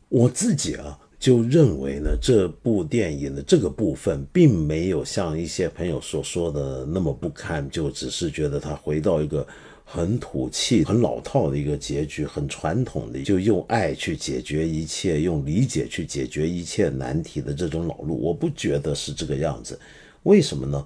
[0.07, 0.99] 我自己啊。
[1.21, 9.47] 就认为呢，这部电影的这个部分并没有像一些朋友所说的那么不堪，就只是觉得他回到一个
[9.85, 19.79] 很土气、很老套的一个结局，很传统的，就用爱去解决一切，用理解去解决一切难题的这种老路，我不觉得是这个样子。
[20.23, 20.83] 为什么呢？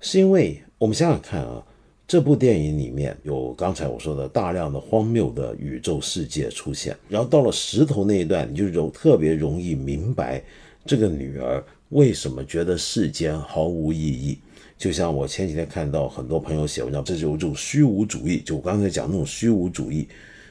[0.00, 1.60] 是因为我们想想看啊。
[2.12, 10.44] 这部电影里面有刚才我说的大量的荒谬的宇宙世界出现，然后到了石头那一段，你就容特别容易明白
[10.84, 14.38] 这个女儿为什么觉得世间毫无意义。
[14.76, 20.06] 就像我前几天看到很多朋友写文章，这就有种虚无主义，就我刚才讲那种虚无主义。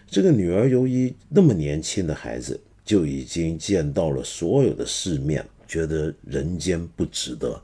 [0.08, 7.62] 这个女儿由于那么年轻的孩子就已经见到了所有的世面，觉得人间不值得。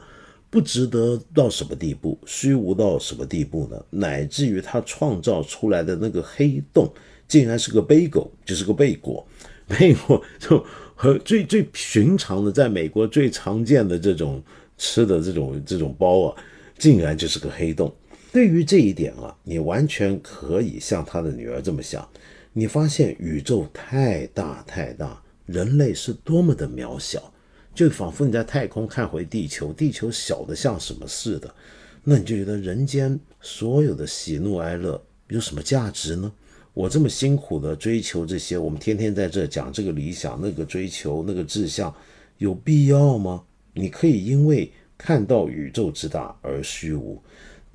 [0.49, 3.85] 不值得到什么地步，虚无到什么地步呢？
[3.89, 6.91] 乃至于他创造出来的那个黑洞，
[7.27, 9.25] 竟然是个背狗，就是个背果。
[9.67, 14.41] 背果就和最最寻常的，在美国最常见的这种
[14.77, 16.35] 吃的这种这种包啊，
[16.77, 17.93] 竟然就是个黑洞。
[18.31, 22.07] 对于这一点啊，你完全可以像他的女儿这么想：
[22.53, 27.33] 你发现宇宙太大太大，人类是多么的渺小。
[27.77, 31.53] 就仿佛你在太空看回地球，地球小的像什么似的，
[32.03, 36.33] 那你就觉得人间所有的喜怒哀乐有什么价值呢？
[36.73, 41.93] 我这么辛苦的追求这些，我们天天在这讲这个理想、那个追求、那个志向，
[42.39, 43.43] 有必要吗？
[43.73, 47.21] 你可以因为看到宇宙之大而虚无，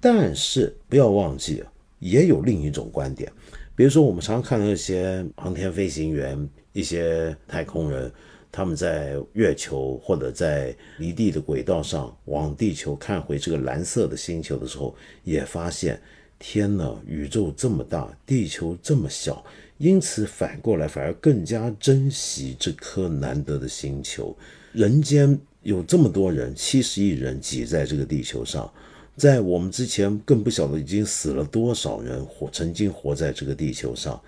[0.00, 1.62] 但是不要忘记，
[2.00, 3.30] 也有另一种观点，
[3.76, 8.12] 比如说我们常常看到一些航天飞行员、一些太空人。
[8.52, 15.98] 他们在月球或者在离地的轨道上往地球看回这个蓝色的星球的时候，也发现
[16.38, 19.42] 天呐，宇宙这么大，地球这么小，
[19.78, 24.36] 因此反过来反而更加珍惜这颗难得的星球。
[24.72, 28.70] 人间有这么多人，七十亿人挤在这个地球上，
[29.16, 34.20] 在我们之前更不晓得已经死了多少人活曾经活在这个地球上，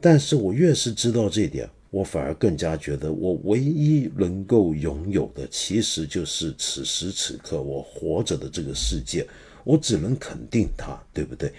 [0.00, 1.70] 但是我越是知道这点。
[1.92, 9.26] 我反而更加觉得，我唯一能够拥有的，其实就是此时此刻我活着的这个世界。
[9.62, 11.52] 我只能肯定它，对不对？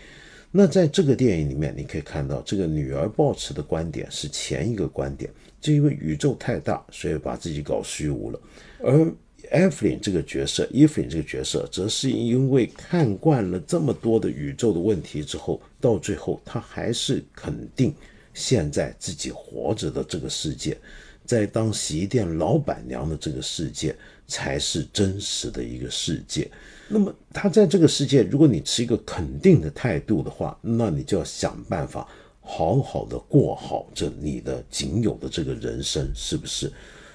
[0.51, 8.39] 那在这个电影里面，你可以看到，这个女儿抱持的观点是前一个观点，就因为宇宙太大，所以把自己搞虚无了。
[8.79, 9.13] 而
[9.51, 17.93] 艾弗琳这个角色，伊芙琳这个角色，则是因为看惯了这么多的宇宙的问题之后，到最后他还是肯定。
[18.33, 20.77] 现在自己活着的这个世界，
[21.25, 23.95] 在当洗衣店老板娘的这个世界，
[24.27, 26.49] 才是真实的一个世界。
[26.87, 32.07] 那么，他在这个世界，如果你持一个肯定的态度的话，那你就要想办法
[32.41, 36.71] 好好的过好这你的仅有的这个人生，是不是？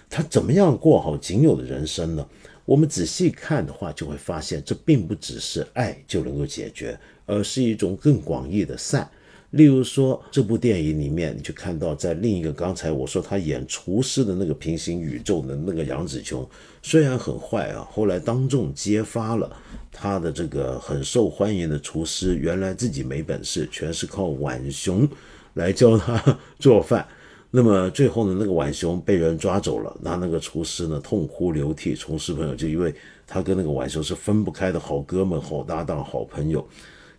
[0.08, 2.26] 他怎么样过好仅有的人生呢？
[2.64, 9.08] 我们仔细看的话，就会发现，这并不只是爱就能够解决，而是一种更广义的善。
[9.50, 16.46] 例如说，这部电影里面，你就看到在另一个刚才我说他演厨师的那个平行宇宙的那个杨紫琼，
[16.82, 19.50] 虽然很坏啊，后来当众揭发了
[19.90, 25.08] 他的这个很受欢迎的厨师，原来自己没本事，全是靠浣熊
[25.54, 27.08] 来教他做饭。
[27.50, 32.94] 那么最后呢，那个浣熊被人抓走了，那那个厨师呢痛哭流涕，厨师朋友就因为
[33.26, 36.68] 他跟那个浣熊是分不开的好哥们、好搭档、好朋友。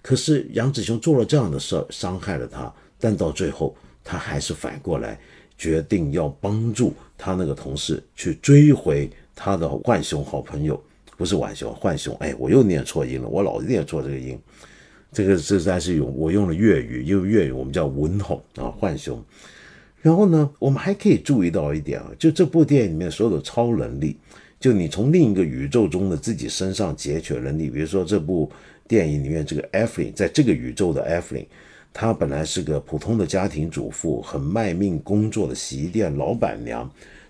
[0.01, 5.19] 可是杨子雄做了这样的事，伤害了他，但到最后他还是反过来
[5.57, 10.81] 决定要帮助他那个同事去追回他的浣熊好朋友，
[11.17, 12.15] 不是浣熊，浣熊。
[12.21, 14.39] 哎，我又念错音了，我老念错这个音。
[15.11, 19.21] 这个实在是用我用了粤语，因为粤语我们叫文哄啊，浣熊。
[20.01, 24.15] 然后呢，我们还可以注意到一点啊，就这部电影里面所有的超能力，
[24.61, 28.49] 就你从另一个宇宙中的自己身上截取能力，比如说这部。
[28.89, 31.45] 电影里面这个艾弗琳，在这个宇宙的艾弗琳，
[31.93, 36.89] 她本来是个普通的家庭主妇，很卖命工作的洗衣店老板娘，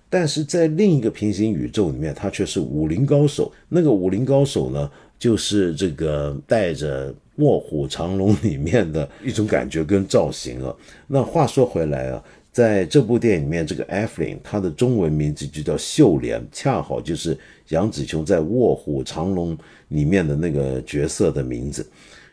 [0.10, 3.52] 但是在另一个平行宇宙里面，她却是武林高手。
[3.68, 4.90] 那个武林高手呢，
[5.20, 10.74] 就是这个带着《卧虎藏龙》里面的一种感觉跟造型啊。
[11.08, 12.24] 那话说回来啊。
[12.52, 17.38] 在这部电影里面，这个艾弗琳，她的中文名字就叫秀莲，恰好就是
[17.70, 19.58] 杨紫琼在《卧虎藏龙》
[19.88, 21.86] 里面的那个角色的名字。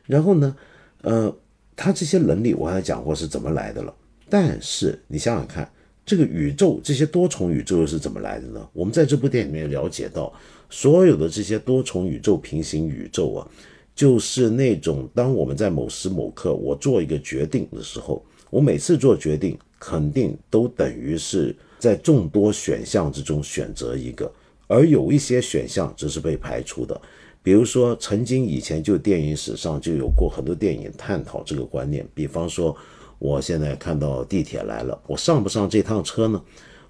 [0.04, 0.56] 然后呢，
[1.02, 1.34] 呃，
[1.74, 3.94] 他这些能力我刚才讲过是怎么来的了。
[4.28, 5.70] 但是你想想看，
[6.04, 8.68] 这个宇宙这些多重宇宙又是怎么来的呢？
[8.72, 10.32] 我们在这部电影里面了解到，
[10.68, 13.48] 所有的这些多重宇宙、平行宇宙啊，
[13.94, 24.32] 就是那种当我们在某时某刻我做一个决定的时候，我每次做决定肯定都等于是在众多选项之中选择一个，
[24.66, 27.00] 而有一些选项则是被排除的。
[27.42, 32.76] 比如说，曾经以前就电影史上就有过很多电影探讨这个观念，比方说。
[33.18, 36.38] 我现在看到地铁来了，我上不上这趟车呢？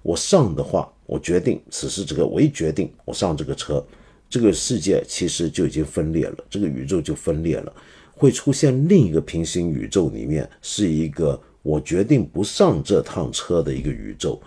[0.01, 3.81] 我上的话，我决定此时这个我一决定我上这个车，
[4.29, 7.71] 这个世界其实就已经分裂了，这个宇宙就分裂了，
[8.13, 14.37] 会出现另一个平行宇宙，里面是一个我决定不上这趟车的一个宇宙，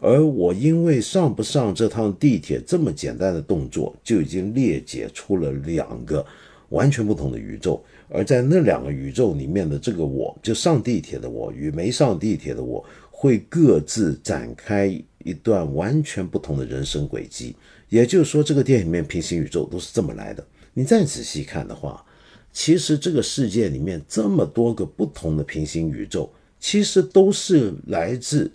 [0.00, 6.24] 而我因为上不上这趟地铁这么简单的动作，就已经裂解出了两个
[6.70, 7.82] 完全不同的宇宙。
[8.08, 14.86] 而在那两个宇宙里面的这个我，就上地铁的我与没上地铁的我，会各自展开
[15.22, 17.54] 一段完全不同的人生轨迹。
[17.88, 20.44] 也就是说，这个电影里面平行宇宙都是这么来的。
[20.72, 22.04] 你再仔细看的话，
[22.52, 26.28] 其实这个世界里面这么多个不同的平行宇宙，
[26.58, 28.50] 其实都是来自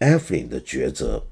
[0.00, 1.22] 艾弗林的抉择。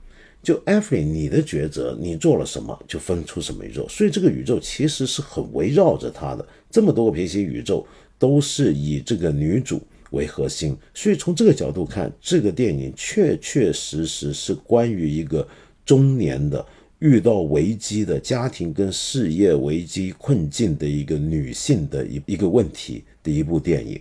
[0.40, 3.86] 就艾弗林，你的抉择，你做了什么，就分出什么宇宙。
[3.88, 6.46] 所以这个宇宙其实是很围绕着他的。
[6.70, 7.84] 这么多个平行宇宙
[8.20, 15.46] 都是以这个女主为核心，所以从这个角度看，这个电影确确实实是关于一个
[15.84, 16.64] 中年的
[17.00, 24.00] 遇到危机的家庭跟事业危机困境的一个女性的一一个问题的一部电影。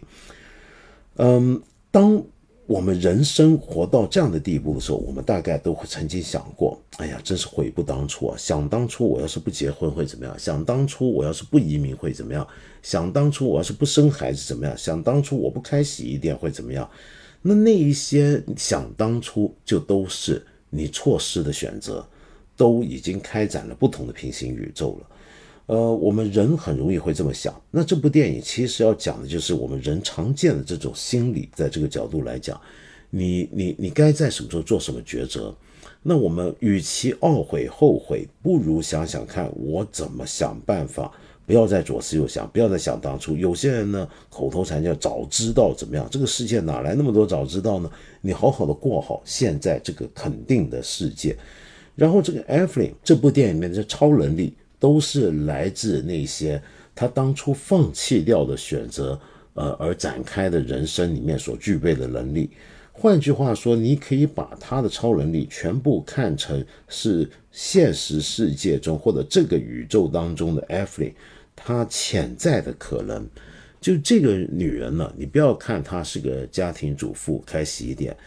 [1.16, 1.60] 嗯，
[1.90, 2.24] 当。
[2.68, 8.36] 我们人生活到这样的地步的时候，我们大概都会曾经想过：哎呀，真是悔不当初啊！
[8.38, 10.38] 想当初我要是不结婚会怎么样？
[10.38, 12.46] 想当初我要是不移民会怎么样？
[12.84, 14.78] 想当初我要是不生孩子怎么样？
[14.78, 16.90] 想当初我不开洗衣店会怎么样？
[17.42, 22.06] 那那一些想当初就都是你错失的选择，
[22.58, 25.08] 都已经开展了不同的平行宇宙了。
[25.68, 27.54] 呃，我们人很容易会这么想。
[27.70, 32.60] 那这部电影其实要讲的就是我们人常见的这种心理，在这个角度来讲，
[33.10, 35.54] 你你你该在什么时候做什么抉择？
[36.02, 41.12] 那我们与其懊悔后悔，不如想想看我怎么想办法，
[41.46, 43.36] 不要再左思右想，不要再想当初。
[43.36, 46.08] 有些人呢，口头禅叫早知道怎么样？
[46.10, 47.92] 这个世界哪来那么多早知道呢？
[48.22, 51.36] 你好好的过好现在这个肯定的世界。
[51.94, 54.54] 然后这个艾弗林这部电影里面的超能力。
[54.80, 56.62] 都是来自那些
[56.94, 59.20] 他当初放弃掉的选择，
[59.54, 62.50] 呃，而展开的人生里面所具备的能力。
[62.92, 71.14] 换句话说，你可以把他的超能力全部看成是现实世界中或者这个宇宙当中的艾弗琳，
[71.56, 73.28] 她潜在的可能。
[73.80, 78.18] 就这个女人呢，你不要看她是个家庭主妇，开洗衣店。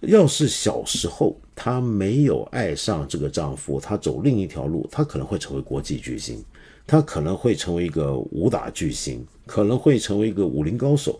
[0.00, 6.44] 要是小时候她没有爱上这个丈夫，她走另一条路，她可能会成为国际巨星，
[6.86, 11.18] 她可能会成为一个武打巨星，可能会成为一个武林高手，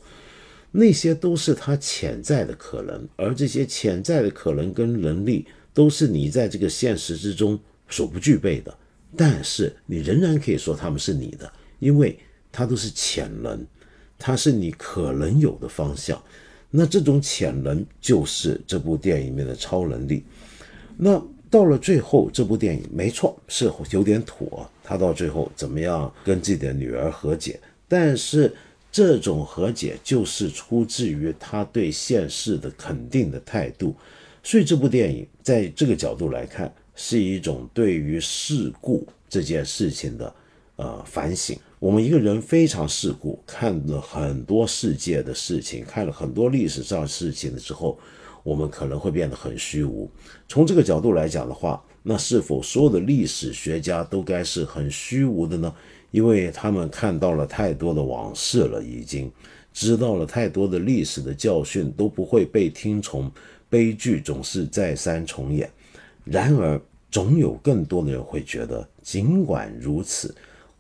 [0.71, 7.59] 那些都是她潜在的可能，而这些潜在的可能跟能力，都是你在这个现实之中
[7.89, 8.77] 所不具备的，
[9.17, 12.19] 但是你仍然可以说他们是你的，因为
[12.53, 13.67] 它都是潜能，
[14.19, 16.23] 它是你可能有的方向。
[16.71, 20.25] 那这种潜能就是这部电影里面的超能力。
[20.97, 27.59] 那到了最后，这部电影没错是有点土，他到最后怎么样跟自己的女儿和解？
[27.87, 28.53] 但是
[28.91, 33.95] 这种和解就是出自于他对现世的肯定的态度。
[34.43, 40.35] 所以这部电影在这个角度来看，是一种对于事故这件事情的
[40.77, 41.59] 呃反省。
[41.79, 47.99] 我们一个人非常世故，看了很多世界的事情，看了很多历史上事情的时候，
[48.43, 50.11] 我们可能会变得很虚无。
[50.49, 55.75] 从这个角度来讲的话，那是否所有的历史学家都该是很虚无的呢？
[56.13, 59.31] 因为他们看到了太多的往事了，已经
[59.75, 63.31] 知道了太多的历史的教训，都不会被听从。
[63.69, 65.69] 悲剧总是再三重演。
[66.25, 70.35] 然而，总有更多的人会觉得，尽管如此。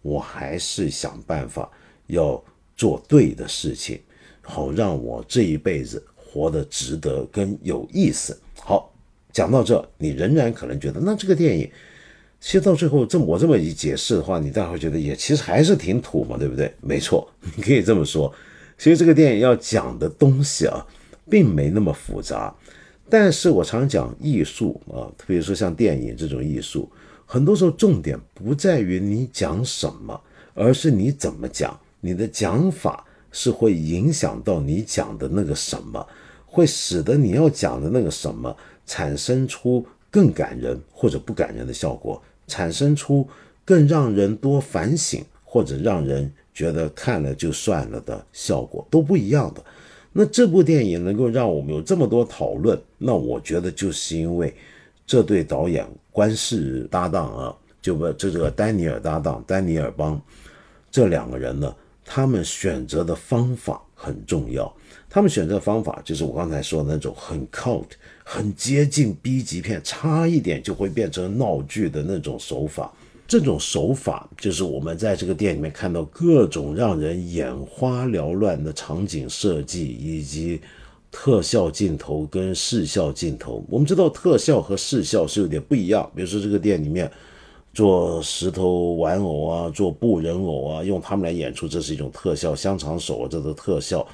[0.06, 1.68] 我还是想办法
[2.06, 2.40] 要
[2.76, 4.00] 做对的事情，
[4.40, 8.38] 好让我这一辈子活得值得跟有意思。
[8.60, 8.92] 好，
[9.32, 11.68] 讲到这，你仍然可能觉得，那这个电影
[12.40, 16.72] 其实到最后这么我这么一解释的话，你大概会觉得也其实还是挺土嘛，对不对？
[16.80, 18.32] 没错，你 可以这么说。
[18.78, 20.86] 其实这个电影要讲的东西啊，
[21.28, 22.54] 并没那么复杂。
[23.08, 26.88] 但是我常讲艺术啊，特别说像电影这种艺术。
[27.26, 30.18] 很多时候，重点不在于你讲什么，
[30.54, 31.78] 而是你怎么讲。
[32.00, 36.06] 你的讲法是会影响到你讲的那个什么，
[36.46, 38.56] 会使得你要讲的那个什么
[38.86, 43.26] 产生出更感人或者不感人的效果，产生出
[43.64, 49.64] 更让人多反省或者让人觉得看了就算了的效果，都不一样的。
[50.12, 54.54] 那这部电影能够让我们有这么多讨论，那我觉得就是因为
[55.06, 60.20] 这对导演关氏搭档啊，就不这个丹尼尔搭档丹尼尔邦
[60.90, 64.74] 这两个人呢，他们选择的方法很重要。
[65.08, 67.86] 他们选择的方法就是我刚才说的那种很 cult、
[68.24, 72.92] 很接近 B 级片，差一点就会变成闹剧的那种手法。
[73.28, 80.60] 这种手法就是我们在这个店里面看到各种让人眼花缭乱的场景设计，以及
[81.10, 83.64] 特效镜头跟视效镜头。
[83.68, 87.10] 我们知道特效和视效是有点不一样，比如说这个店里面
[87.72, 94.06] 做石头玩偶啊，做布人偶啊，用他们来演出，这是一种特效；香肠手啊，这都特效。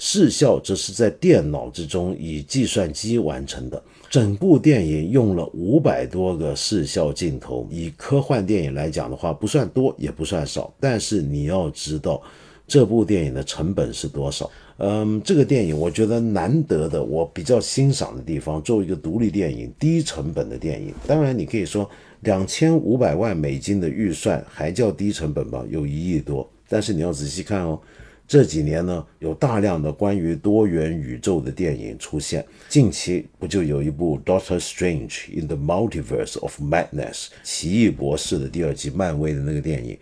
[0.00, 3.82] 视效这是在电脑之中以计算机完成的。
[4.08, 10.72] 整部电影用了五百多个视效镜头，以科幻电影来讲的话，不算多也不算少。
[10.78, 12.22] 但是你要知道，
[12.66, 14.48] 这部电影的成本是多少？
[14.80, 25.64] 嗯，这个电影我觉得难得的，我比较欣赏的地方，作为一个独立电影、低成本的电影，当然你可以说两千五百万美金的预算还叫低成本吧？
[25.68, 27.80] 有一亿多，但是你要仔细看哦。
[28.28, 32.44] 这几年呢，有大量的关于多元宇宙的电影出现。
[32.68, 39.98] 近期不就有一部《Doctor Strange in the Multiverse of Madness》奇异博士的第二季，漫威的那个电影，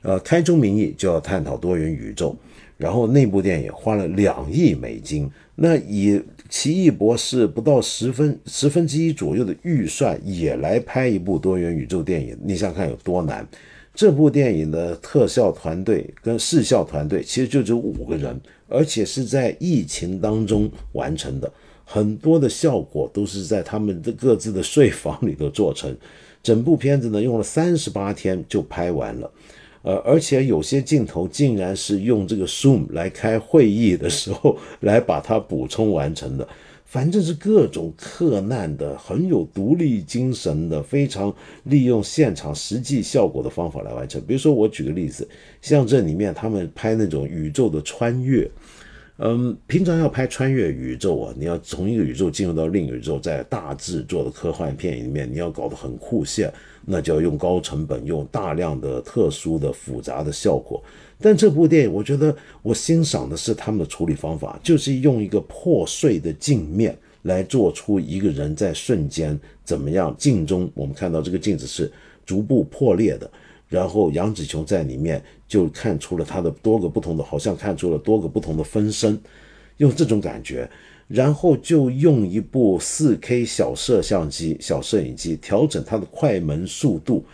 [0.00, 2.34] 呃，开宗明义就要探讨多元宇宙。
[2.76, 13.46] 然后那部电影花了两亿美金，那以奇异博士不到十分十分之一左右的预算也来拍一部多元宇宙电影，你想看有多难？
[13.94, 21.50] 这部电影的特效团队跟视效团队其实就只有五个人，而且是在疫情当中完成的，
[21.82, 25.96] 很多的效果都是在他们的各自的睡房里头做成。
[26.42, 29.28] 整部片子呢用了三十八天就拍完了，
[29.86, 36.46] 呃，而且有些镜头竟然是用这个 Zoom 来开会议的时候 来把它补充完成的。
[36.84, 41.32] 反正是各种克难的、很有独立精神的、非常
[41.64, 44.20] 利用现场实际效果的方法来完成。
[44.26, 45.28] 比如说，我举个例子，
[45.62, 48.48] 像这里面他们拍那种宇宙的穿越，
[49.18, 56.52] 嗯，平常要拍穿越宇宙啊，你要从一个宇宙进入到另一个宇宙，在大制作的科幻片里面，你要搞得很酷炫，
[56.84, 60.82] 那就要用高成本、用大量的特殊的复杂的效果。
[61.18, 70.14] 但这部电影，我觉得我欣赏的是他们的处理方法，就是用一个破碎的镜面来做出一个人在瞬间怎么样。
[70.18, 71.90] 镜中我们看到这个镜子是
[72.26, 73.30] 逐步破裂的，
[73.68, 79.20] 然后杨紫琼在里面就看出了她的多个不同的，好像看出了多个不同的分身，
[79.78, 80.68] 用这种感觉，
[81.08, 87.24] 然后就用一部 4K 小摄像机、小摄影机调整它的快门速度。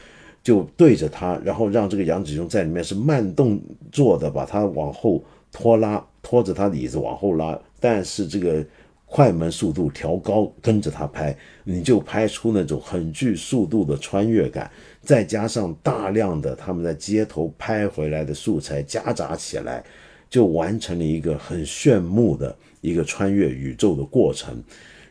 [0.44, 3.62] 就对着他，然后让这个杨子琼在里面是慢动
[3.92, 5.22] 作的把他往后
[5.52, 8.66] 拖拉，拖着他椅子往后拉，但是这个
[9.14, 14.70] 快门速度调高，跟着他拍，你就拍出那种很具速度的穿越感，
[15.02, 19.84] 再加上大量的他们在街头拍回来的素材夹杂起来，
[20.30, 24.64] 就完成了一个很炫目的一个穿越宇宙的过程。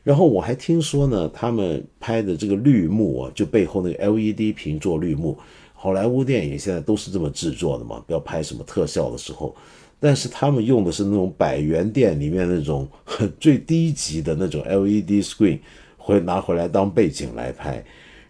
[0.04, 5.38] 然后我还听说呢，他们拍的这个绿幕啊，就背后那个 LED 屏做绿幕，
[5.76, 9.56] 好莱坞电影现在都是这么制作的嘛，不要拍什么特效的时候。
[10.02, 12.86] 但是他们用的是那种百元店里面那种
[13.40, 15.60] 最低级的那种 LED screen，
[15.96, 17.82] 会拿回来当背景来拍。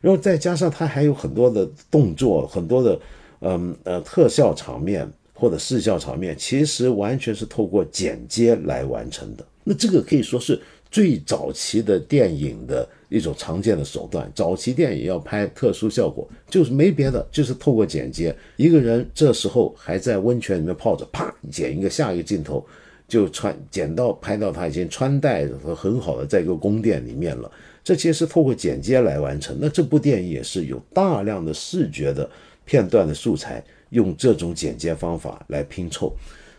[0.01, 2.99] 然后再加上它还有很多的动作，很多的
[3.39, 9.45] 嗯呃特效场面或者视效场面，其实完全是透过剪接来完成的。
[9.63, 10.61] 那这个可以说是。
[10.91, 18.35] 最早期的电影的一种常见的手段，早期电影要拍特殊效果，就是没别的，就是透过剪接。
[18.57, 22.65] 一个人这时候还在温泉里面泡着，啪剪一个下一个镜头，
[23.07, 27.49] 就穿剪到拍到他已经穿戴和很好的在一个宫殿里面了。
[27.83, 29.57] 这其实是透过剪接来完成。
[29.61, 32.29] 那这部电影也是有大量的视觉的
[32.65, 36.13] 片段的素材，用这种剪接方法来拼凑。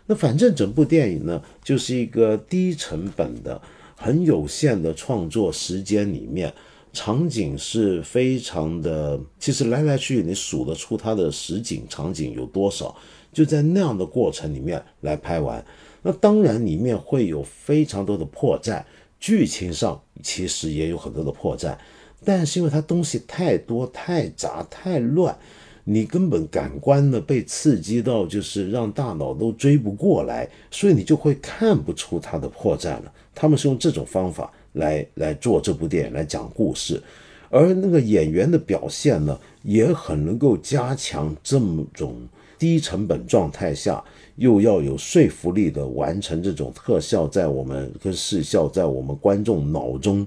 [0.06, 3.60] 那反正整部电影呢，就是一个低成本的。
[4.02, 6.52] 很有限的创作时间里面，
[6.92, 12.96] 场景是非常的，其实来来去去你数得出它的实景场景有多少，
[13.32, 15.64] 就在那样的过程里面来拍完。
[16.02, 18.82] 那当然里面会有非常多的破绽，
[19.20, 21.78] 剧情上其实也有很多的破绽，
[22.24, 25.38] 但是因为它东西太多、太杂、太乱，
[25.84, 33.12] 你根本感官呢被刺激到，就是让大脑都追不过来，所以你就会看不出它的破绽了。
[33.34, 37.02] 他们是用这种方法来来做这部电影，来讲故事，
[37.50, 42.16] 而那个演员的表现呢，也很能够加强这么种
[42.58, 44.02] 低成本状态下，
[44.36, 50.24] 又要有说服力的完成这种特效，在我们跟视效在我们观众脑中。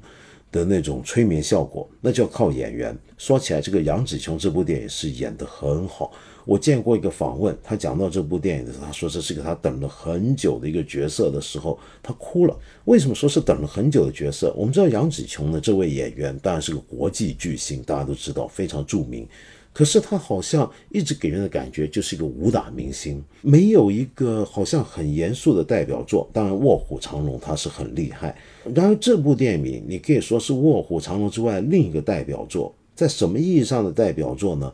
[0.55, 2.97] 的那种催眠效果，那就要靠演员。
[3.17, 6.13] 说起来，这个杨紫琼这部电影是演得很好。
[6.45, 12.57] 我见过一个访问，他讲到这部电影的时候，他说这是个他等了很久的一个角色的时候，他哭了。
[12.85, 14.53] 为什么说是等了很久的角色？
[14.55, 19.27] 我们知道杨紫琼呢，这位演员当然是个国际巨星，大家都知道非常著名。
[19.76, 26.30] 可是他好像一直给人的感觉就是一个武打明星，没有一个好像很严肃的代表作。
[26.32, 28.34] 当然，《卧虎藏龙》他是很厉害。
[28.73, 32.73] 然而，这部电影你可以说是《卧虎藏龙》之外另一个代表作。
[32.95, 34.71] 在什么意义上的代表作呢？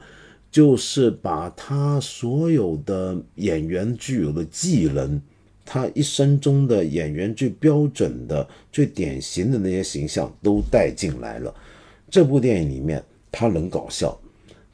[0.51, 5.19] 就是把他所有的演员具有的技能，
[5.65, 11.51] 他一生中的演员最标准的、最典型的那些形象都带进来了。
[12.07, 14.15] 这部电影里面，他能搞笑。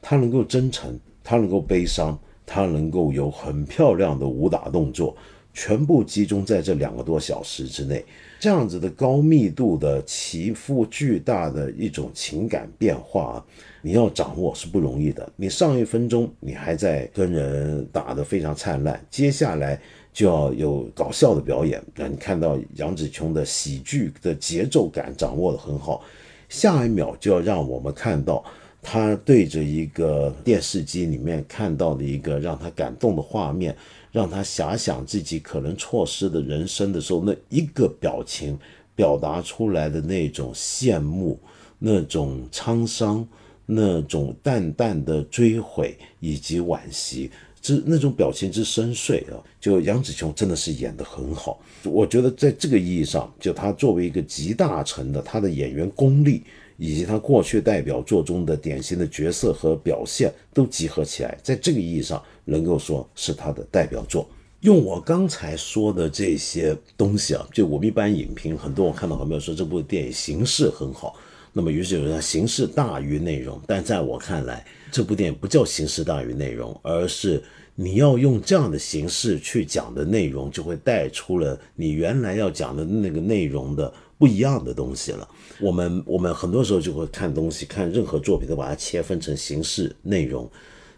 [0.08, 5.14] 他能够真诚，他能够悲伤，他能够有很漂亮的武打动作，
[5.52, 8.02] 全部集中在这两个多小时之内。
[8.40, 13.44] 这样子的高密度的起伏巨大的一种情感变化，
[13.82, 15.30] 你要掌握是不容易的。
[15.36, 19.78] 你上一分钟你还在跟人打得非常灿烂，接下来
[20.10, 26.02] 就要有搞笑的表演，让你看到杨紫琼的喜剧的节奏感掌握得很好，
[26.48, 28.42] 下一秒就要让我们看到。
[28.90, 33.76] 他对着一个电视机里面看到的一个让他感动的画面，
[34.10, 38.58] 让他遐想自己可能错失的人生的时候，那一个表情
[38.96, 41.38] 表达出来的那种羡慕、
[41.78, 43.28] 那种沧桑、
[43.66, 47.30] 那种淡淡的追悔以及惋惜，
[47.60, 51.60] 之那种表情之深邃啊，就杨紫琼真的是演得很好。
[51.84, 56.42] 我觉得在这个意义上，就他作为一个集大成的，他的演员功力。
[56.78, 64.26] 以及他过去代表作中的典型的角色和表现都集合起来，在这个意义上能够说是他的代表作。
[64.60, 71.16] 用我刚才说的这些东西啊，就我们一般影评，很多我看到很多人说这部电影形式很好，
[71.52, 73.60] 那么于是有人形式大于内容。
[73.66, 77.42] 但在我看来，这部电影不叫形式大于内容，而是
[77.74, 83.92] 你要用这样的形式去讲的内容，就会带出了你原来要讲的那个内容的。
[84.18, 85.26] 不一样的东西了。
[85.60, 90.50] 我们我们很多时候就会看东西，看任何作品都把它切分成形式、内容，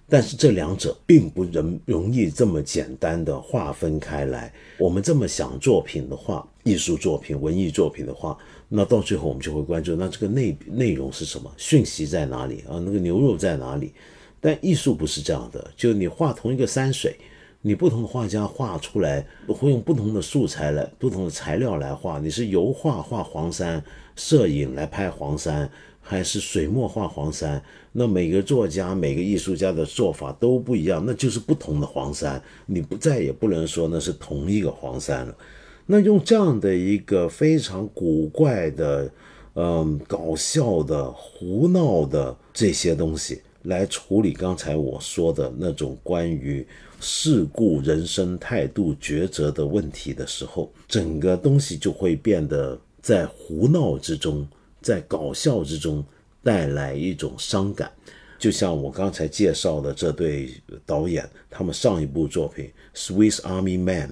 [0.09, 4.53] 但是这两者并不容容易这么简单的划分开来。
[4.79, 8.37] 我们这么想作品的话，艺术作品、文艺作品的话，
[8.68, 12.81] 那到最后我们就会关注那这个内内容是什么，讯息在哪里啊？
[12.85, 13.93] 那个牛肉在哪里？
[14.41, 17.14] 但艺术不是这样的，就你画同一个山水。
[17.62, 22.18] 你不同的画家画出来会用不同的素材来、不同的材料来画。
[22.18, 23.84] 你是油画画黄山，
[24.16, 27.62] 摄影来拍黄山，还是水墨画黄山？
[27.92, 32.42] 那每个作家、每个艺术家的做法都不一样，那就是不同的黄山。
[32.64, 35.36] 你不再也不能说那是同一个黄山了。
[35.84, 39.11] 那用这样的一个非常古怪的、
[39.54, 46.66] 嗯搞笑的、胡闹的这些东西来处理刚才我说的那种关于。
[47.01, 54.46] 事故、人生态度抉择的问题的时候，整个东西就会变得在胡闹之中，
[54.82, 56.05] 在搞笑之中
[56.42, 57.90] 带来一种伤感。
[58.38, 64.09] 就像我刚才介绍的这对导演，他们上一部作品《Swiss Army Man》，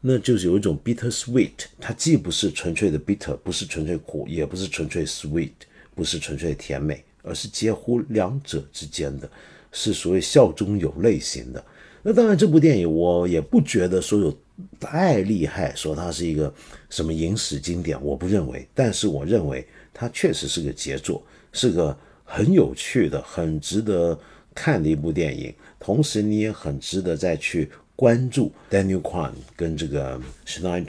[0.00, 5.52] 那就是有一种 bitter sweet，它既不是纯粹的 bitter，不是纯粹苦，也不是纯粹 sweet，
[5.94, 9.28] 不是纯粹甜美，而是介乎两者之间的，
[9.70, 11.64] 是所谓笑中有泪型的。
[12.02, 14.34] 那当然，这部电影我也不觉得说有
[14.78, 16.52] 太厉害，说它是一个
[16.88, 18.66] 什么影史经典，我不认为。
[18.72, 21.22] 但是我认为它确实是个杰作，
[21.52, 24.18] 是个很有趣的、很值得
[24.54, 25.52] 看的一部电影。
[25.80, 30.86] 同时，你也很值得再去关注 Daniel Kwan 跟这个 Schneider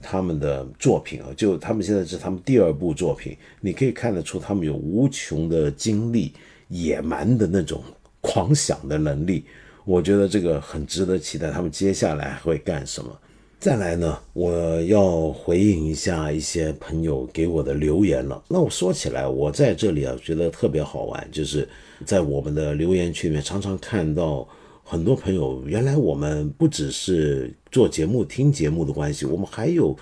[0.00, 1.28] 他们的作品啊。
[1.36, 6.32] 就他们现在是他们第二部作品，你可以看得出他们有无穷的精力、
[6.68, 7.82] 野蛮的那种
[8.22, 9.44] 狂想的能力。
[9.88, 13.10] 我觉得这个很值得期待，他们接下来会干什么？
[13.58, 18.44] 再来呢，我要回应一下一些朋友给我的留言了。
[18.48, 21.66] 那我说起来，我在这里啊，觉得特别好玩，就是
[22.04, 24.46] 在我们的留言区里面，常常看到
[24.84, 29.96] 很多朋友，原来我们不只是做节目、听节目的关系，我们还有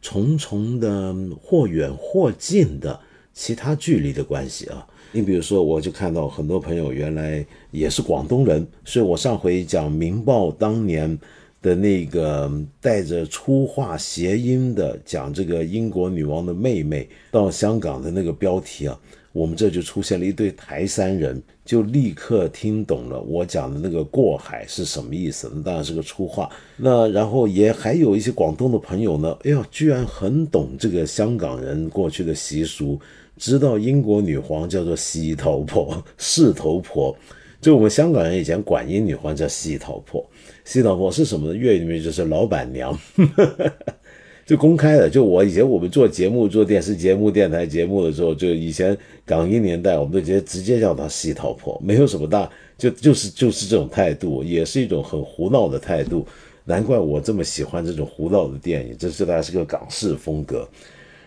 [0.00, 1.12] 重重的
[1.42, 3.00] 或远或近的
[3.32, 4.86] 其他距离的关系啊。
[5.14, 11.16] 你比如说，我就看到很多朋友原来也是广东人，所以我上回讲《明报》当年
[11.62, 12.50] 的那个
[12.80, 18.98] 带着粗话谐音的讲这个英国女王的妹妹到香港的那个标题啊。
[19.30, 25.50] 我们这就出现了一对台山人，就立刻听懂了我讲的那个过海是什么意思。
[25.54, 26.48] 那当然是个粗话。
[26.76, 32.96] 那然后也还有一些广东的朋友呢，哎呀，居然很懂这个香港人过去的习俗，
[33.36, 37.16] 知道英国女皇叫做西头婆、四头婆，
[37.60, 40.24] 就我们香港人以前管英女皇叫西头婆。
[40.64, 41.54] 西头婆是什么呢？
[41.54, 42.98] 粤语里面就是老板娘。
[44.46, 56.26] 就公开的，就我以前我们做节目、做电视节目、电台节目的时候，就以前港英年代，我们都直接直接叫她西头婆，没有什么大，就就是就是这种态度，也是一种很胡闹的态度。
[56.66, 60.68] 难怪我这么喜欢这种胡闹的电影，这是大概是个港式风格。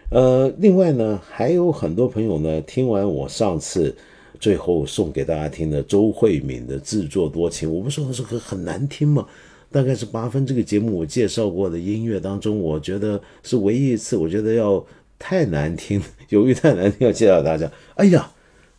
[0.09, 3.93] 呃，另外呢，还有很多朋友呢，听完我上次
[4.39, 9.27] 最后送给大家听的周慧敏的《自作多情》，我不说的是很很难听吗？
[9.69, 14.83] 大概是八分这个节目我介绍过的音乐当中，我觉得是唯一一次，我觉得要
[15.19, 17.69] 太难听，由于太难听要介绍大家。
[17.95, 18.31] 哎呀，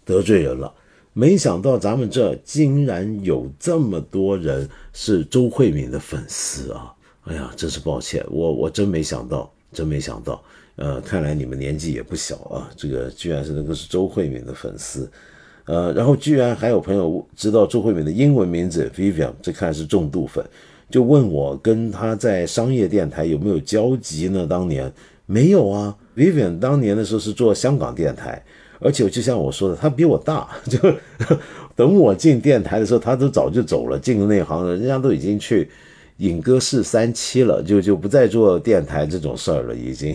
[0.06, 0.72] 得罪人了！
[1.12, 6.94] 没想到咱们这竟然有这么多人是周慧敏的粉丝啊！
[7.24, 10.42] 哎呀，真是抱歉，我我真没想到，真没想到。
[10.78, 15.10] 呃，看来你们年纪也不小啊，这个居然是那个是周慧敏的粉丝。
[15.64, 20.42] 呃，然后居然还有朋友知道周慧敏的英文名字 Vivian，这看来是重度粉。
[20.88, 24.46] 就问我跟他在商业电台有没有交集呢？
[24.48, 24.90] 当年
[25.26, 25.94] 没有啊。
[26.16, 28.42] Vivian 当年的时候是做香港电台，
[28.78, 30.48] 而且就像我说的，他比我大。
[30.64, 30.78] 就
[31.76, 35.68] 等我进电台的时候，他都早就走了，进了那行了，人家都已经去
[36.18, 40.14] 影歌室三期了，就就不再做电台这种事儿了，已经。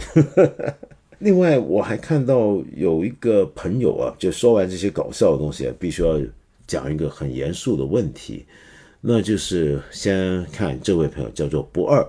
[1.19, 6.19] 另外，我还看到有一个朋友啊，就说完这些搞笑的东西，必须要
[6.67, 8.45] 讲一个很严肃的问题。
[8.99, 12.05] 那就是先看这位朋友叫做不二，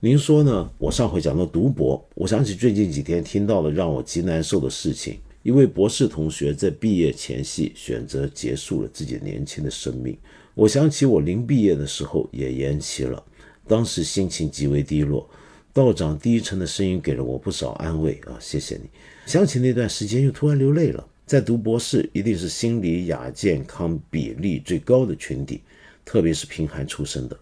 [0.00, 0.70] 您说呢？
[0.76, 5.18] 我上回讲到读博，我想起最近几天听到了让我极难受的事情。
[5.42, 10.14] 一位博士同学在毕业前夕选择结束了自己年轻的生命。
[10.54, 13.22] 我想起我临毕业的时候也延期了，
[13.68, 15.28] 当时心情极为低落。
[15.72, 18.88] 道长低沉的声音给了我不少安慰啊，谢谢你。
[19.26, 21.06] 想起那段时间又突然流泪了。
[21.24, 25.60] 在读博士，一定是心理亚健康比例最高的群体。
[26.04, 27.38] 特别是贫寒出身的，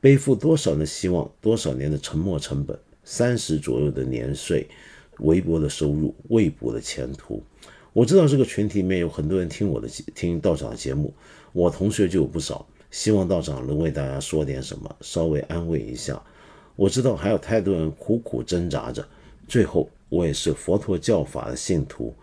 [0.00, 4.66] 背负多少的希望，多少年的沉没成本，三十左右的年岁，
[5.20, 7.40] 微薄的收入，未卜的前途。
[7.92, 11.14] 我知道这个群体里面有很多人听我的听道长的节目，
[11.52, 12.66] 我同学就有不少。
[12.90, 16.22] 希望道长能为大家说点什么，稍微安慰一下。
[16.76, 19.06] 我知道还有太多人苦苦挣扎着。
[19.46, 22.14] 最后，我也是佛陀教法的信徒，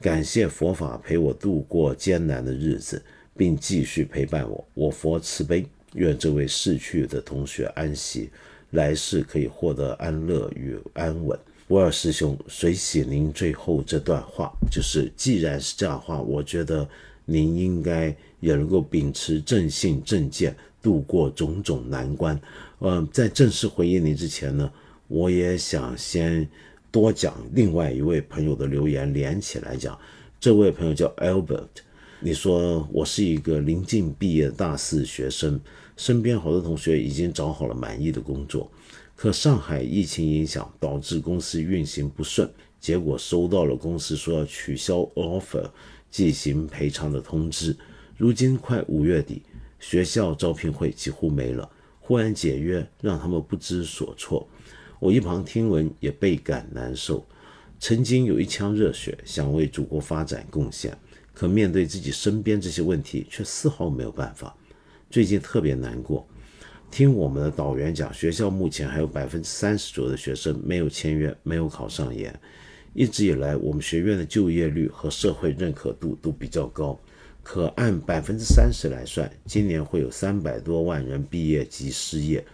[0.00, 3.02] 感谢佛法陪我度过艰难的日子。
[3.36, 4.64] 并继续陪伴我。
[4.74, 8.30] 我佛慈悲，愿这位逝去的同学安息，
[8.70, 11.36] 来世可以获得安乐与安稳。
[11.66, 16.88] 波尔师兄，随喜您最后这段话，就是既然是这样话，我觉得
[17.24, 18.14] 您应该
[18.44, 22.38] 也能够秉持正信正见，度过种种难关。
[22.80, 24.70] 嗯，在正式回应你之前呢，
[25.08, 26.46] 我也想先
[26.90, 29.98] 多讲另外一位朋友的留言，连起来讲。
[30.38, 31.68] 这位朋友叫 Albert。
[32.20, 35.58] 你说我是一个临近毕业的大四学生，
[35.96, 38.70] 身边好多同学已经找好了满意的工作，
[39.16, 45.66] 可上海疫情影响导致公司运行不顺，结果收到了公司说要取消 offer
[46.10, 47.74] 进行赔偿的通知。
[48.16, 49.42] 如今快五月底，
[49.80, 54.48] 学校招聘会几乎没了，忽然解约，让他们不知所措。
[55.00, 57.26] 我一旁听闻也倍感难受，
[57.80, 60.96] 曾经有一腔热血，想为祖国发展贡献。
[61.32, 64.56] 可面对自己身边这些问题，却丝毫没有办法。
[65.10, 66.24] 最近特别难过，
[66.92, 72.32] 听我们的导员讲，学校目前还有百分之三十左右的学生没有签约，没有考上研。
[72.92, 76.96] 一直以来，我们学院的就业率和社会认可度都比较高，
[77.44, 82.44] 可按百分之三十来算，今年会有三百多万人毕业及失业。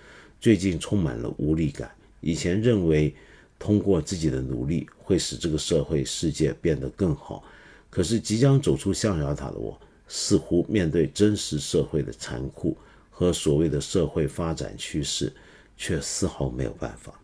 [0.41, 1.91] 最近充满了无力感。
[2.21, 3.15] 以前认为
[3.59, 7.45] 通过自己的努力会使这个社会世界变得更好。
[7.89, 12.77] 可是，即将走出象牙塔的我，似乎面对真实社会的残酷
[13.11, 15.33] 和所谓的社会发展趋势，
[15.77, 17.21] 却丝毫没有办法。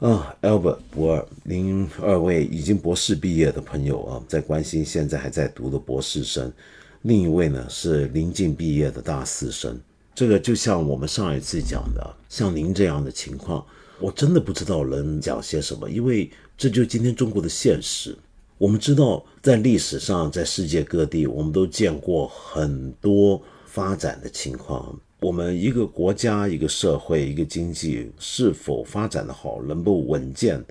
[0.00, 6.48] 啊，Albert 博尔，您二位已经博士毕业的朋友啊，在关心现在还在读的博士生；
[7.02, 9.76] 另一位呢，是临近毕业的大四生。
[10.14, 13.66] 这个就像我们上一次讲的，像您这样的情况，
[13.98, 18.16] 我真的不知道能讲些什么，因为这就今天中国的现实。
[18.56, 24.96] 我们知道，在历史上，在世界各地，我们都见过很多发展的情况。
[25.20, 30.64] 我们一个国家、一个社会、一个经济是否发展的好，能够稳健，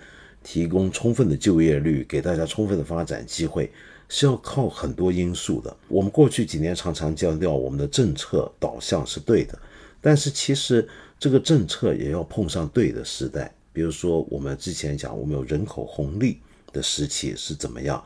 [0.43, 3.71] 提供充分的就业率，给大家充分的发展机会，
[4.07, 5.75] 是要靠很多因素的。
[5.87, 9.57] 我们过去几年常常强调，我们的政策导向是对的，
[9.99, 10.87] 但是其实
[11.19, 13.53] 这个政策也要碰上对的时代。
[13.73, 16.39] 比如说，我们之前讲，我们有人口红利。
[16.73, 18.03] 的时期是怎么样？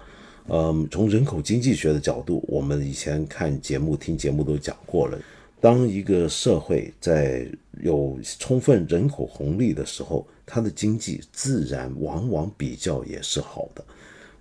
[0.47, 5.19] 嗯，从人口经济学的角度，我们以前看节目、听节目都讲过了。
[5.61, 7.47] 当一个社会在
[7.81, 13.85] 有充分人口红利的时候，它的经济自然往往比较也是好的。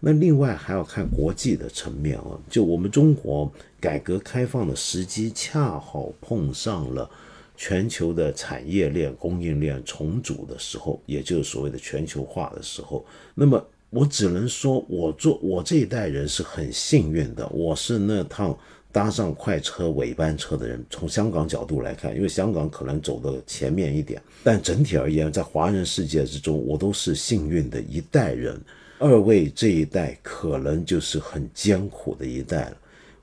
[0.01, 7.09] 那另外还要看国际的层面啊，就我们中国改革开放的时机恰好碰上了
[7.55, 13.05] 全球的产业链、供应链重组的时候，也就是所谓的全球化的时候，
[13.35, 13.63] 那么。
[13.93, 17.45] 我只能说，我做我这一代人是很幸运的。
[17.49, 18.57] 我是那趟
[18.93, 20.85] 搭上快车尾班车的人。
[20.91, 28.61] 从香港角度来看，因为香港可能走的前面一点，但整体而言，在华人世界之中，我都是幸运的一代人。
[28.99, 32.77] 二位这一代可能就是很艰苦的一代了。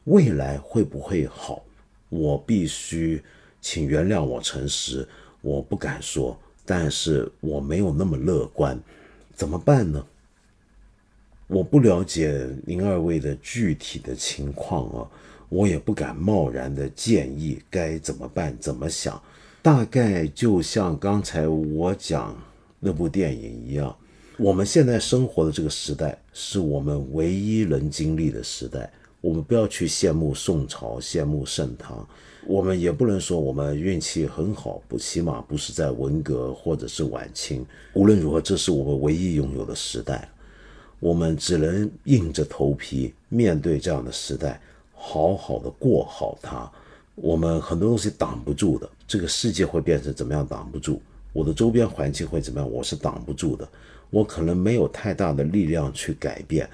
[0.05, 1.61] 未来会不会好？
[2.09, 3.21] 我必须
[3.61, 5.07] 请原谅我诚实，
[5.41, 8.79] 我不敢说，但是我没有那么乐观。
[9.35, 10.03] 怎么办呢？
[11.47, 15.07] 我不了解您二位的具体的情况啊，
[15.49, 19.21] 我也不敢贸然的建议该怎么办、怎么想。
[19.61, 22.35] 大概就像刚才我讲
[22.79, 23.95] 那部电影一样，
[24.37, 28.89] 我们现在生活的这个时代是我们唯一能经历的时代。
[29.19, 32.07] 我们不要去羡慕宋朝、羡慕盛唐，
[32.45, 37.65] 我们也不能说我们运气很好，不起码不是在文革或者是晚清。
[37.93, 40.29] 无论如何，这是我们唯一拥有的时代。
[40.99, 44.61] 我们只能硬着头皮面对这样的时代，
[44.97, 46.69] 好好的过好它。
[47.15, 50.99] 我们很多东西挡不住的，这个世界会变成怎么样挡不住？
[51.31, 52.69] 我的周边环境会怎么样？
[52.69, 53.67] 我是挡不住的。
[54.09, 56.69] 我可能没有太大的力量去改变，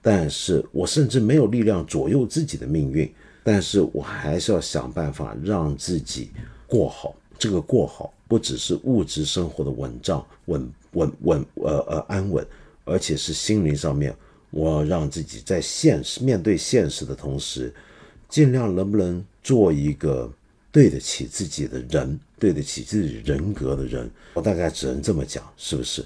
[0.00, 3.12] 但是我甚至没有力量左右自己的命运。
[3.42, 6.30] 但是我还是要想办法让自己
[6.66, 7.14] 过好。
[7.38, 12.46] 这个过好不只是物质生活的稳账、稳稳稳呃呃安稳。
[12.84, 14.12] 而且是心灵上面，
[14.52, 17.74] 我让自己在现实面对现实的同时，
[18.28, 20.30] 尽量能不能做一个
[20.70, 24.08] 对得起自己的人，对得起自己人格的人。
[24.34, 26.04] 我大概只能这么讲，是不是？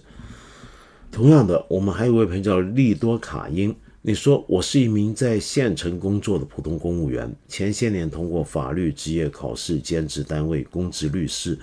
[1.10, 11.58] 同样的，我们还有一位朋友叫利多卡因，你说我是一名在县城工作的普通公务员，前些年通过法律职业考试，兼职单位公职律师，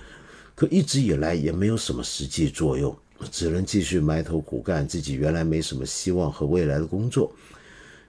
[0.53, 2.93] 可一直以来也没有什么实际作用。
[3.31, 7.31] 只能继续埋头苦干自己原来没什么希望和未来的工作。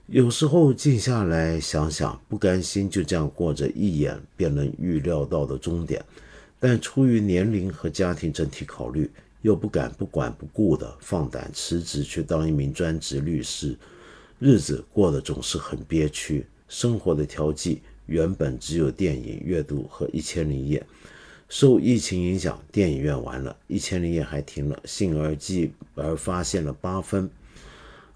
[0.07, 6.03] 有时候静下来想想，不甘心就这样过着一眼便能预料到的终点，
[6.59, 9.09] 但出于年龄和家庭整体考虑，
[9.41, 13.75] 又不敢不管不顾的放胆辞职去当一名专职律师。
[14.37, 20.85] 日子过得总是很憋屈，生活的调剂原本只有电影阅读和一千零一夜。
[21.47, 27.29] 受疫情影响，电影院完了，《一千零一夜》还停了，幸而继而发现了八分，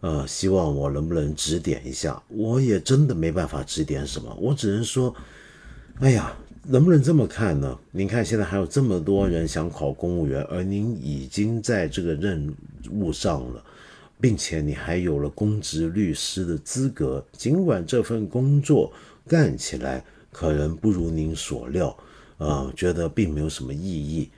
[0.01, 2.21] 呃，希望我能不能指点一下？
[2.27, 5.15] 我也真的没办法指点什么，我只能说，
[5.99, 7.79] 哎呀，能不能这么看呢？
[7.91, 12.51] 您看现在还有这么多人想考公务员，而您已经在这个任
[12.89, 13.63] 务上了，
[14.19, 18.91] 并且你还有了公职律师的资格，尽管这份工作
[19.27, 21.95] 干起来可能不如您所料。
[22.39, 24.29] 啊，觉得并没有什么意义，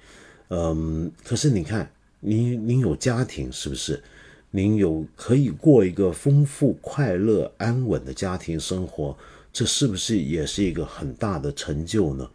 [0.49, 1.89] 嗯，可是你看，
[2.19, 4.03] 您您有家庭是不是？
[4.49, 9.15] 您有可以过一个丰富、快乐、安稳的家庭生活，
[9.53, 12.29] 这是不是也是一个很大的成就呢？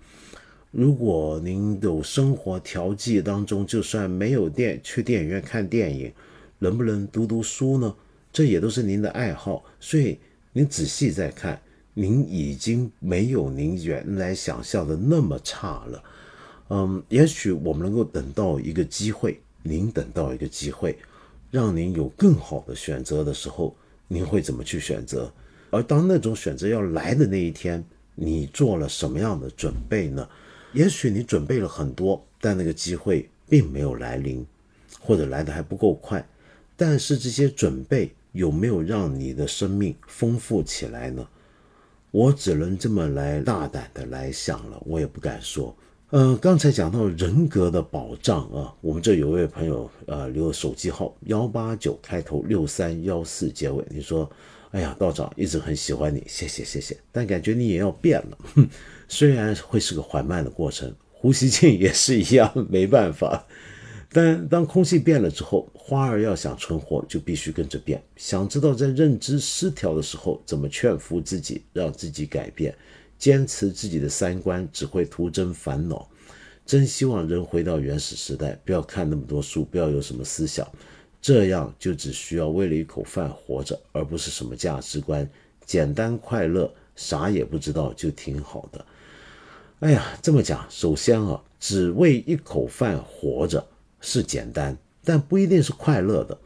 [0.70, 6.10] 如果您有生活调剂当中，就算没有电去电影院看电影，
[6.60, 7.94] 能不能读读书呢？
[8.32, 10.18] 这也都是您的爱好，所以
[10.52, 11.60] 您仔细再看。
[11.98, 16.04] 您已经没有您原来想象的那么差了，
[16.68, 20.98] 嗯，也许我们能够等到一个机会，您等到一个机会，
[21.50, 23.74] 让您有更好的选择的时候，
[24.08, 25.32] 您会怎么去选择？
[25.70, 27.82] 而当那种选择要来的那一天，
[28.14, 30.28] 你做了什么样的准备呢？
[30.74, 34.46] 也许你准备了很多，但那个机会并没有来临，
[35.00, 36.22] 或者来的还不够快。
[36.76, 41.26] 但是这些准备有没有让你的生命丰富起来呢？
[42.16, 45.76] 我只能这么来大胆的来想了，我也不敢说。
[46.08, 54.30] 呃，刚才讲到人格的保障啊，我们这有位朋友呃留手机号幺八九开头六三幺四结尾，你说，
[54.70, 58.38] 哎呀，道长一直很喜欢你，谢谢谢谢，但感觉你也要变了，
[59.08, 63.44] 虽然会是个缓慢的过程，呼吸镜也是一样，没办法。
[64.18, 68.02] 但当空气变了之后，花儿要想存活，就必须跟着变。
[68.16, 72.74] 想知道在认知失调的时候，怎么劝服自己，让自己改变？
[73.18, 76.08] 坚持自己的三观，只会徒增烦恼。
[76.64, 80.66] 真希望人回到原始时代，不要看那么多书，不要有什么思想，
[81.20, 85.28] 这样就只需要为了一口饭活着，而不是什么价值观，
[85.66, 88.82] 简单快乐，啥也不知道就挺好的。
[89.80, 93.62] 哎呀，这么讲，首先啊，只为一口饭活着。
[94.00, 96.38] 是简单，但不一定是快乐的。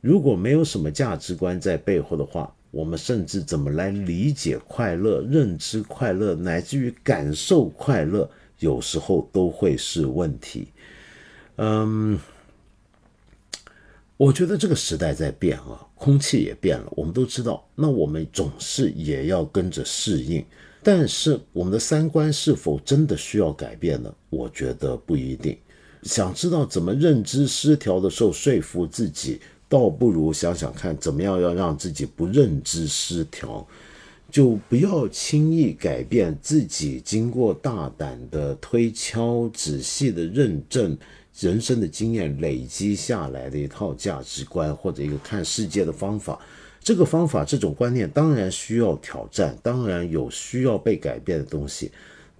[0.00, 10.68] 如果没有什么价值观在背后的话，我们甚至怎么来理解快乐、认知快乐，乃至于感受快乐，有时候都会是问题。
[11.56, 12.18] 嗯，
[14.16, 17.66] 我觉得这个时代在变啊，空气也变了，我们都知道。
[17.74, 20.44] 那我们总是也要跟着适应，
[20.82, 24.14] 但是我们的三观是否真的需要改变呢？
[24.30, 25.58] 我觉得不一定。
[26.02, 33.66] 想知道怎么认知失调的时候说服自己，倒不如想想看怎么样要让自己不认知失调，
[34.30, 37.00] 就不要轻易改变自己。
[37.04, 40.96] 经过大胆的推敲、仔细的认证、
[41.38, 46.38] 人生的经验累积下来的一套价值观或者一个看世界的方法，
[46.80, 51.90] 这个方法、这种观念当然需要挑战，当然有需要被改变的东西。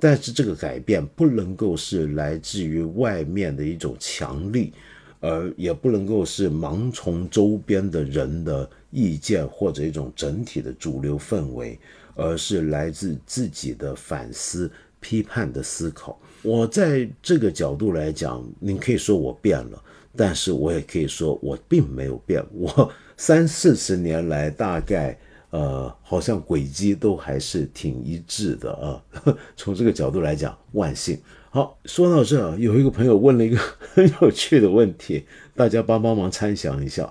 [0.01, 4.73] 但是这个改变不能够是来自于外面的一种强力，
[5.21, 11.79] 而也不能够是盲从周边的人的意见或者一种整体的主流氛围，
[12.15, 14.71] 而是来自自己的反思、
[15.01, 16.21] 批判的思考。
[16.43, 19.83] 我在这个角度来讲，您可以说我变了，
[20.17, 22.45] 但是我也可以说我并没有变。
[22.53, 25.19] 我三四十年来大概。
[25.51, 29.03] 呃，好像轨迹都还是挺一致的啊。
[29.57, 31.19] 从这个角度来讲，万幸。
[31.51, 33.57] 好，说到这，有一个朋友问了一个
[33.95, 35.25] 很有趣的问题，
[35.57, 37.11] 大家帮帮忙参详一下。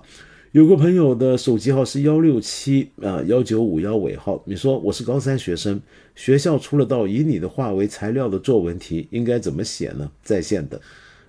[0.51, 5.81] 有个朋友的手机号是幺六七啊幺九五幺尾号，你说我是高三学生，
[6.15, 10.09] 学校出了道以你的话为材料的作文题，应该怎么写呢？
[10.23, 10.79] 在线的。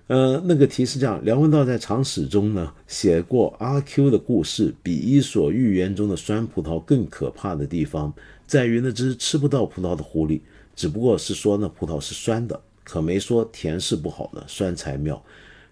[0.09, 8.11] 呃，那个题是这样：梁文道在长史中呢写过阿 Q 的故事，比《伊索寓言》中的酸葡萄更可怕的地方
[8.47, 10.41] 在于那只吃不到葡萄的狐狸，
[10.75, 15.23] 只不过是说那葡萄是酸的，可没说甜是不好的，酸才妙。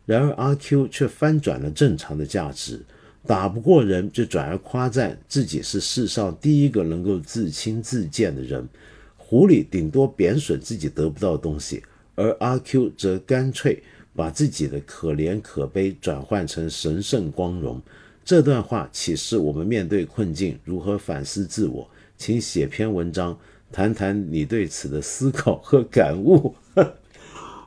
[0.06, 2.80] 然而阿 Q 却翻转了正常的价值，
[3.26, 8.70] 打不过人就转而夸赞自己是世上第一个能够自轻自贱的人，
[9.18, 11.82] 狐狸顶多贬损自己得不到的东西，
[12.14, 13.82] 而阿 Q 则干脆。
[14.18, 17.80] 把自己的可怜可悲转换成神圣光荣，
[18.26, 21.88] 这段话启示我们面对困境如何反思自我。
[22.18, 23.38] 请写篇文章，
[23.72, 26.56] 谈谈你对此的思考和感悟。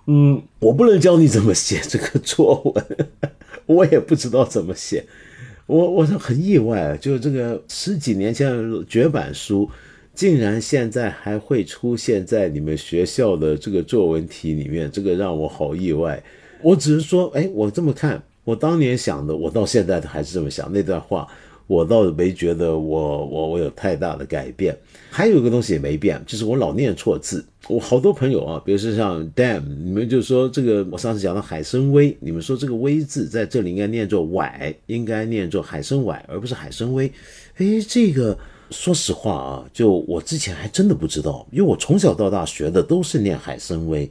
[0.07, 2.85] 嗯，我不能教你怎么写这个作文，
[3.67, 5.07] 我也不知道怎么写。
[5.67, 9.71] 我我是很意外，就这个十几年前的绝版书，
[10.13, 16.21] 竟然现在还会出现在你们学校的这个作文题里面，这个让我好意外。
[16.63, 20.73] 我只是说，哎，我这么看，我当年想的，我到现在都还是这么想。
[20.73, 21.27] 那段话，
[21.67, 24.77] 我倒没觉得我我我有太大的改变。
[25.11, 27.45] 还有一个东西也没变，就是我老念错字。
[27.69, 37.11] 我好多朋友啊，比如说像 Dam，你们就说这个，我上次讲到海参崴，你们说这个崴字在这里应该念作崴，应该念作海参崴，而不是海参崴。
[37.59, 38.37] 哎，这个
[38.71, 44.09] 说实话啊，就我之前还真的不知道，因为我从小到大学的都是念海参崴。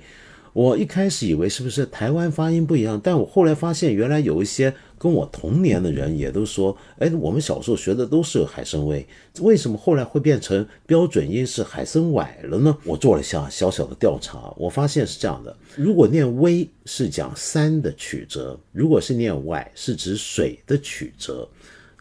[0.54, 9.06] 我一开始以为是不是台湾发音不一样，但我后来发现，原来有一些跟我同年的人也都说，哎，我们小时候学的都是海参崴，
[9.42, 12.76] 为什么后来会变成标准音是海参崴了呢？
[12.84, 21.48] 我做了一下小小的调查，我发现是这样的：如果念微是讲山的曲折，如果是念崴是指水的曲折，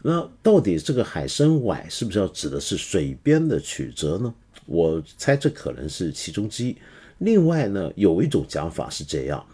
[0.01, 4.33] 那到底这个海参崴是不是要指的是水边的曲折呢？
[4.65, 6.75] 我猜这可能是其中之一。
[7.19, 9.45] 另外呢，有一种讲法是这样，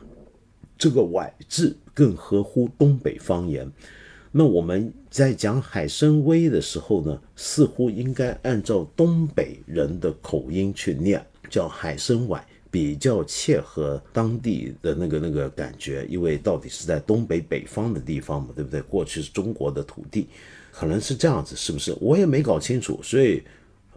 [0.78, 3.70] 这个“崴”字更合乎东北方言。
[4.32, 12.39] 那我们在讲海参崴的时候呢，似乎应该按照东北人的口音去念，叫海参崴，
[12.70, 16.05] 比较切合当地的那个那个感觉。
[16.07, 18.82] 因为到底是在东北北方的地方嘛，对不对？
[18.82, 20.28] 过去是中国的土地，
[20.72, 21.95] 可能是这样子，是不是？
[21.99, 23.41] 我也没搞清楚，所以。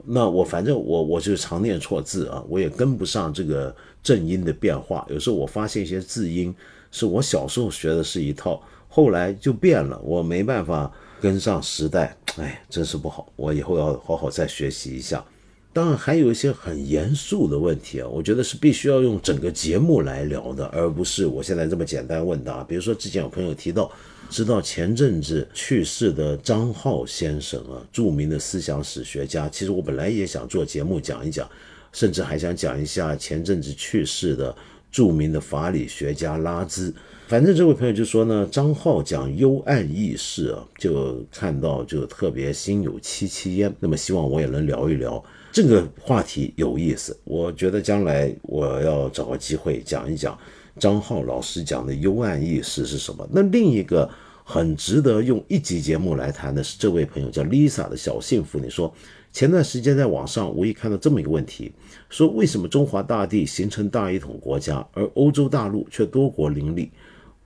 [0.04, 5.06] 那我反正我我就常念错字啊，我也跟不上这个正音的变化。
[5.10, 6.54] 有时候我发现一些字音
[6.90, 10.90] 是我小时候学的是一套，后来就变了，我没办法
[11.20, 13.32] 跟上时代，哎，真是不好。
[13.36, 15.24] 我以后要好好再学习一下。
[15.72, 22.64] 当然还有一些很严肃的问题啊，我觉得是必须要用整个节目来聊的，而不是我现在这么简单问答。
[22.64, 23.90] 比如说之前有朋友提到。
[24.30, 29.48] 知道前阵子去世的张浩先生啊，著名的思想史学家。
[29.48, 31.48] 其实我本来也想做节目讲一讲，
[31.92, 34.54] 甚至还想讲一下前阵子去世的
[34.92, 36.94] 著名的法理学家拉兹。
[37.26, 43.74] 反正这位朋友就说呢，张浩讲幽暗意识啊，就看到就特别心有戚戚焉。
[43.80, 47.16] 那么希望我也能聊一聊这个话题，有意思。
[47.24, 50.38] 我觉得将来我要找个机会讲一讲。
[50.78, 53.28] 张浩老师讲的幽暗意识是什么？
[53.32, 54.08] 那另一个
[54.44, 58.58] 很值得用一集节目来谈的是这位朋友叫 Lisa 的小幸福。
[58.58, 58.94] 你说
[59.30, 61.70] 前段时间在网上无意看到这么一个问题，
[62.08, 66.90] 说为什么中华大地形成大一统国家，而欧洲大陆却多国林立？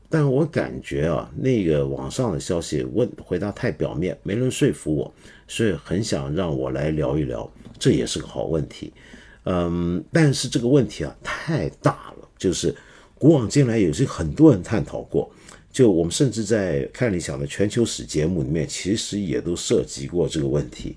[0.08, 5.12] 但我感觉啊，那个网上的消息问回答太表面，没人说服我，
[5.48, 8.92] 所以很想让我来聊一聊，这也是个好问题。
[9.44, 12.72] 嗯，但是这个问题啊太大了，就是。
[13.22, 15.30] 古往今来也是很多人探讨过，
[15.70, 20.96] 就我们甚至在看理想的全球史节目里面，其实也都涉及过这个问题。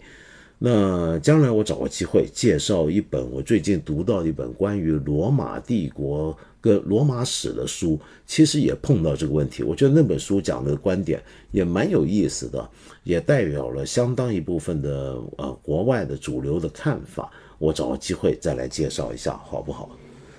[0.57, 9.61] 那将来我找个机会介绍一本我最近读到一本关于罗马帝国跟罗马史的书，其实也碰到这个问题。
[9.61, 11.21] 我觉得那本书讲的观点
[11.51, 12.67] 也蛮有意思的，
[13.03, 17.31] 也代表了相当一部分的呃国外的主流的看法。
[17.59, 19.95] 我找个机会再来介绍一下，好不好？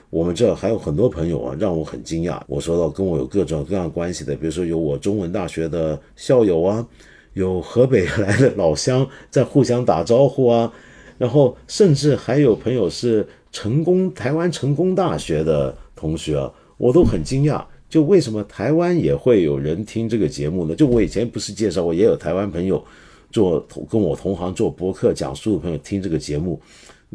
[0.09, 2.41] 我们这还有很多朋友啊，让我很惊讶。
[2.47, 6.87] 我说到跟我有各种各样关系的，比如说有我中文大学的校友啊，
[7.35, 10.73] 有河北来的老乡在互相打招呼啊，
[11.19, 17.63] 然后甚至还有朋友是成功台湾成功大学的同学啊，我都很惊讶。
[17.89, 20.75] 就为什么台湾也会有人听这个节目呢？
[20.75, 22.85] 就我以前不是介绍过，也有台湾朋友
[23.31, 26.61] 做跟我同行做博客讲述的朋友听这个节目。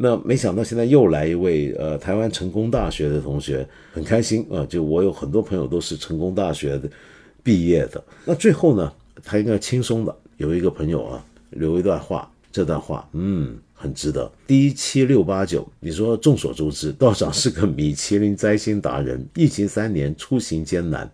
[0.02, 4.66] 那没想到现在又来一位呃台湾成功大学的同学，很开心啊！
[4.68, 6.90] 就我有很多朋友都是成功大学的
[7.40, 8.02] 毕业的。
[8.24, 8.92] 那最后呢，
[9.22, 14.28] 他应该轻松的有一个朋友啊留一段话，这段话嗯很值得。
[14.44, 21.08] 第一七六八九，你说众所周知，道长是个米其林摘星达人，疫情三年出行艰难。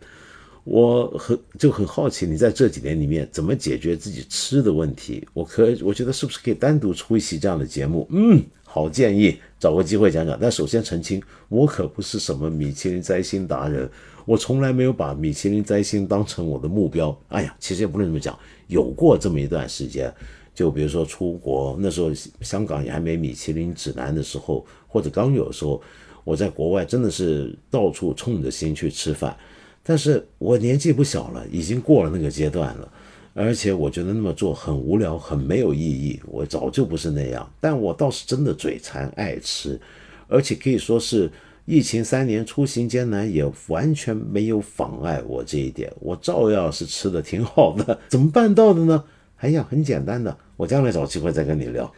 [0.64, 5.26] 我很就很好奇，你在这几年里面怎么解决自己吃的问题？
[5.32, 8.07] 我可我觉得是不是可以单独出一期这样的节目？
[8.11, 10.39] 嗯，好建议，找个机会讲讲。
[10.39, 13.91] 但首先澄清，我可不是什么米其林摘星达人，
[14.27, 17.19] 我从来没有把米其林摘星当成我的目标。
[17.29, 20.12] 哎呀，其实也不能这么讲，有过这么一段时间，
[20.55, 22.12] 就比如说出国，那时候
[22.43, 25.81] 香港也还没米其林指南的时候，或者刚有的时候，
[26.23, 29.35] 我在国外真的是到处冲着心去吃饭。
[29.83, 32.93] 但是我年纪不小了，已经过了那个阶段了，
[33.41, 36.20] 而且我觉得那么做很无聊，很没有意义。
[36.26, 39.80] 我早就不是那样，但我倒是真的嘴馋爱吃，
[40.26, 41.30] 而且可以说是
[41.64, 47.97] 疫情三年出行艰难，也完全没有妨碍我这一点，我照样是吃的挺好的。
[48.09, 49.05] 怎么办到的呢？
[49.36, 51.89] 哎呀，很简单的，我将来找机会再跟你聊。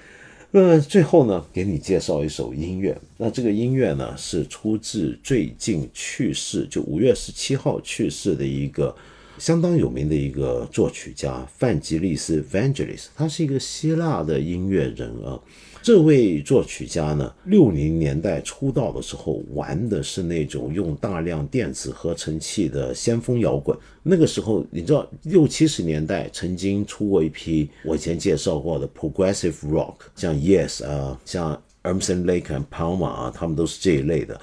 [0.51, 2.95] 那 最后呢，给你介绍一首音乐。
[3.17, 8.95] 那这个音乐呢，是出自最近去世，就五月十七号去世的一个
[9.41, 15.41] 相当有名的一个作曲家范吉利斯 （Vangelis），他是一个希腊的音乐人啊。
[15.83, 23.75] 这位作曲家呢，六零年代出道的时候玩的是那种用大量电子合成器的先锋摇滚。
[24.03, 34.39] 那个时候，你知道六七十年代曾经出过一批我以前介绍过的 progressive rock，像 Yes 啊，像 Emerson Lake and Palmer 啊，他们都是这一类的，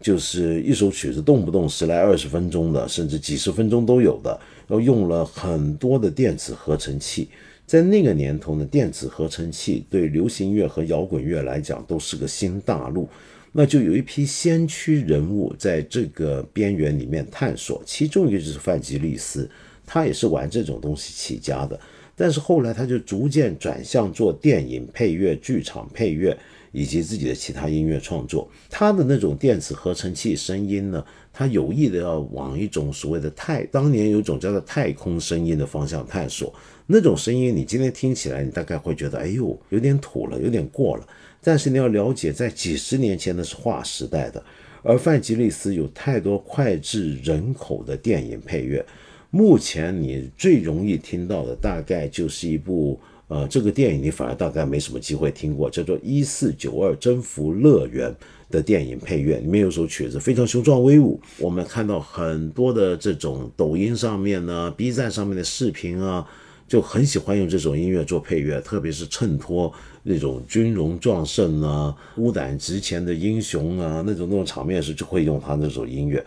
[0.00, 4.30] 就是一首曲子动不动十来二十分钟的，甚至几十分钟都有的，
[4.66, 7.28] 然后用了很多的电子合成器。
[7.66, 13.08] 在那个年头呢，电子合成器对流行乐和摇滚乐来讲都是个新大陆，
[13.52, 19.48] 那就有一批先驱人物在这个边缘里面探索，其中一个就是范吉利斯，
[19.86, 21.78] 他也是玩这种东西起家的，
[22.16, 26.36] 但是后来他就逐渐转向做电影配乐、剧场配乐
[26.72, 28.48] 以及自己的其他音乐创作。
[28.68, 36.52] 他的那种电子合成器声音呢，他有意的要往一种所谓的太，当年有种叫做太空声音的方向探索。
[36.86, 41.06] 那种声音，你今天听起来，你大概会觉得，哎呦，有点土了，有点过了。
[41.42, 44.42] 但是你要了解，在几十年前那是划时代的。
[44.82, 48.84] 而范吉利斯有太多脍炙人口的电影配乐，
[49.30, 52.98] 目前你最容易听到的，大概就是一部
[53.30, 58.10] 呃，这个电影你反而大概没什么机会听过，叫做《一四九二征服乐园》
[58.50, 61.20] 的电影配乐，里面有首曲子非常雄壮威武。
[61.38, 66.26] 我们看到很多的这种抖音上面呢、B 站上面的视频啊，
[66.66, 76.20] 就很喜欢用这种音乐做配乐，特别是衬托那种军容壮盛啊、孤胆直前的英雄啊那种那种场面时，就会用他那首音乐。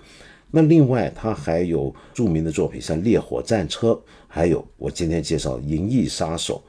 [0.52, 3.90] 那另外，他还有著名的作品，像《烈火战车》，
[4.30, 6.64] 还有我今天介绍《银翼杀手》。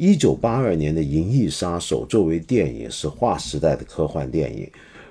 [0.00, 4.66] 一九八二年的《银翼杀手》作为电影是划时代的科幻电影，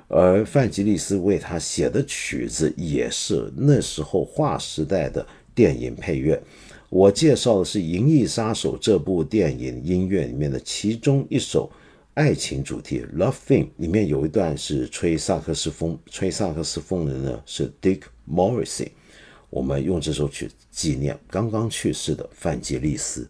[0.08, 6.42] 而范吉利斯为他写的曲子也是那时候划时代的电影配乐。
[6.90, 11.72] 我介绍的是《银翼杀手》这部电影音乐里面的其中一首
[12.16, 18.88] 爱情主题《Love Theme》，里面有一段是吹萨克斯风，吹萨克斯风的呢是 Dick Morrissey。
[19.52, 23.30] 我们用这首曲纪念刚刚去世的范吉利斯。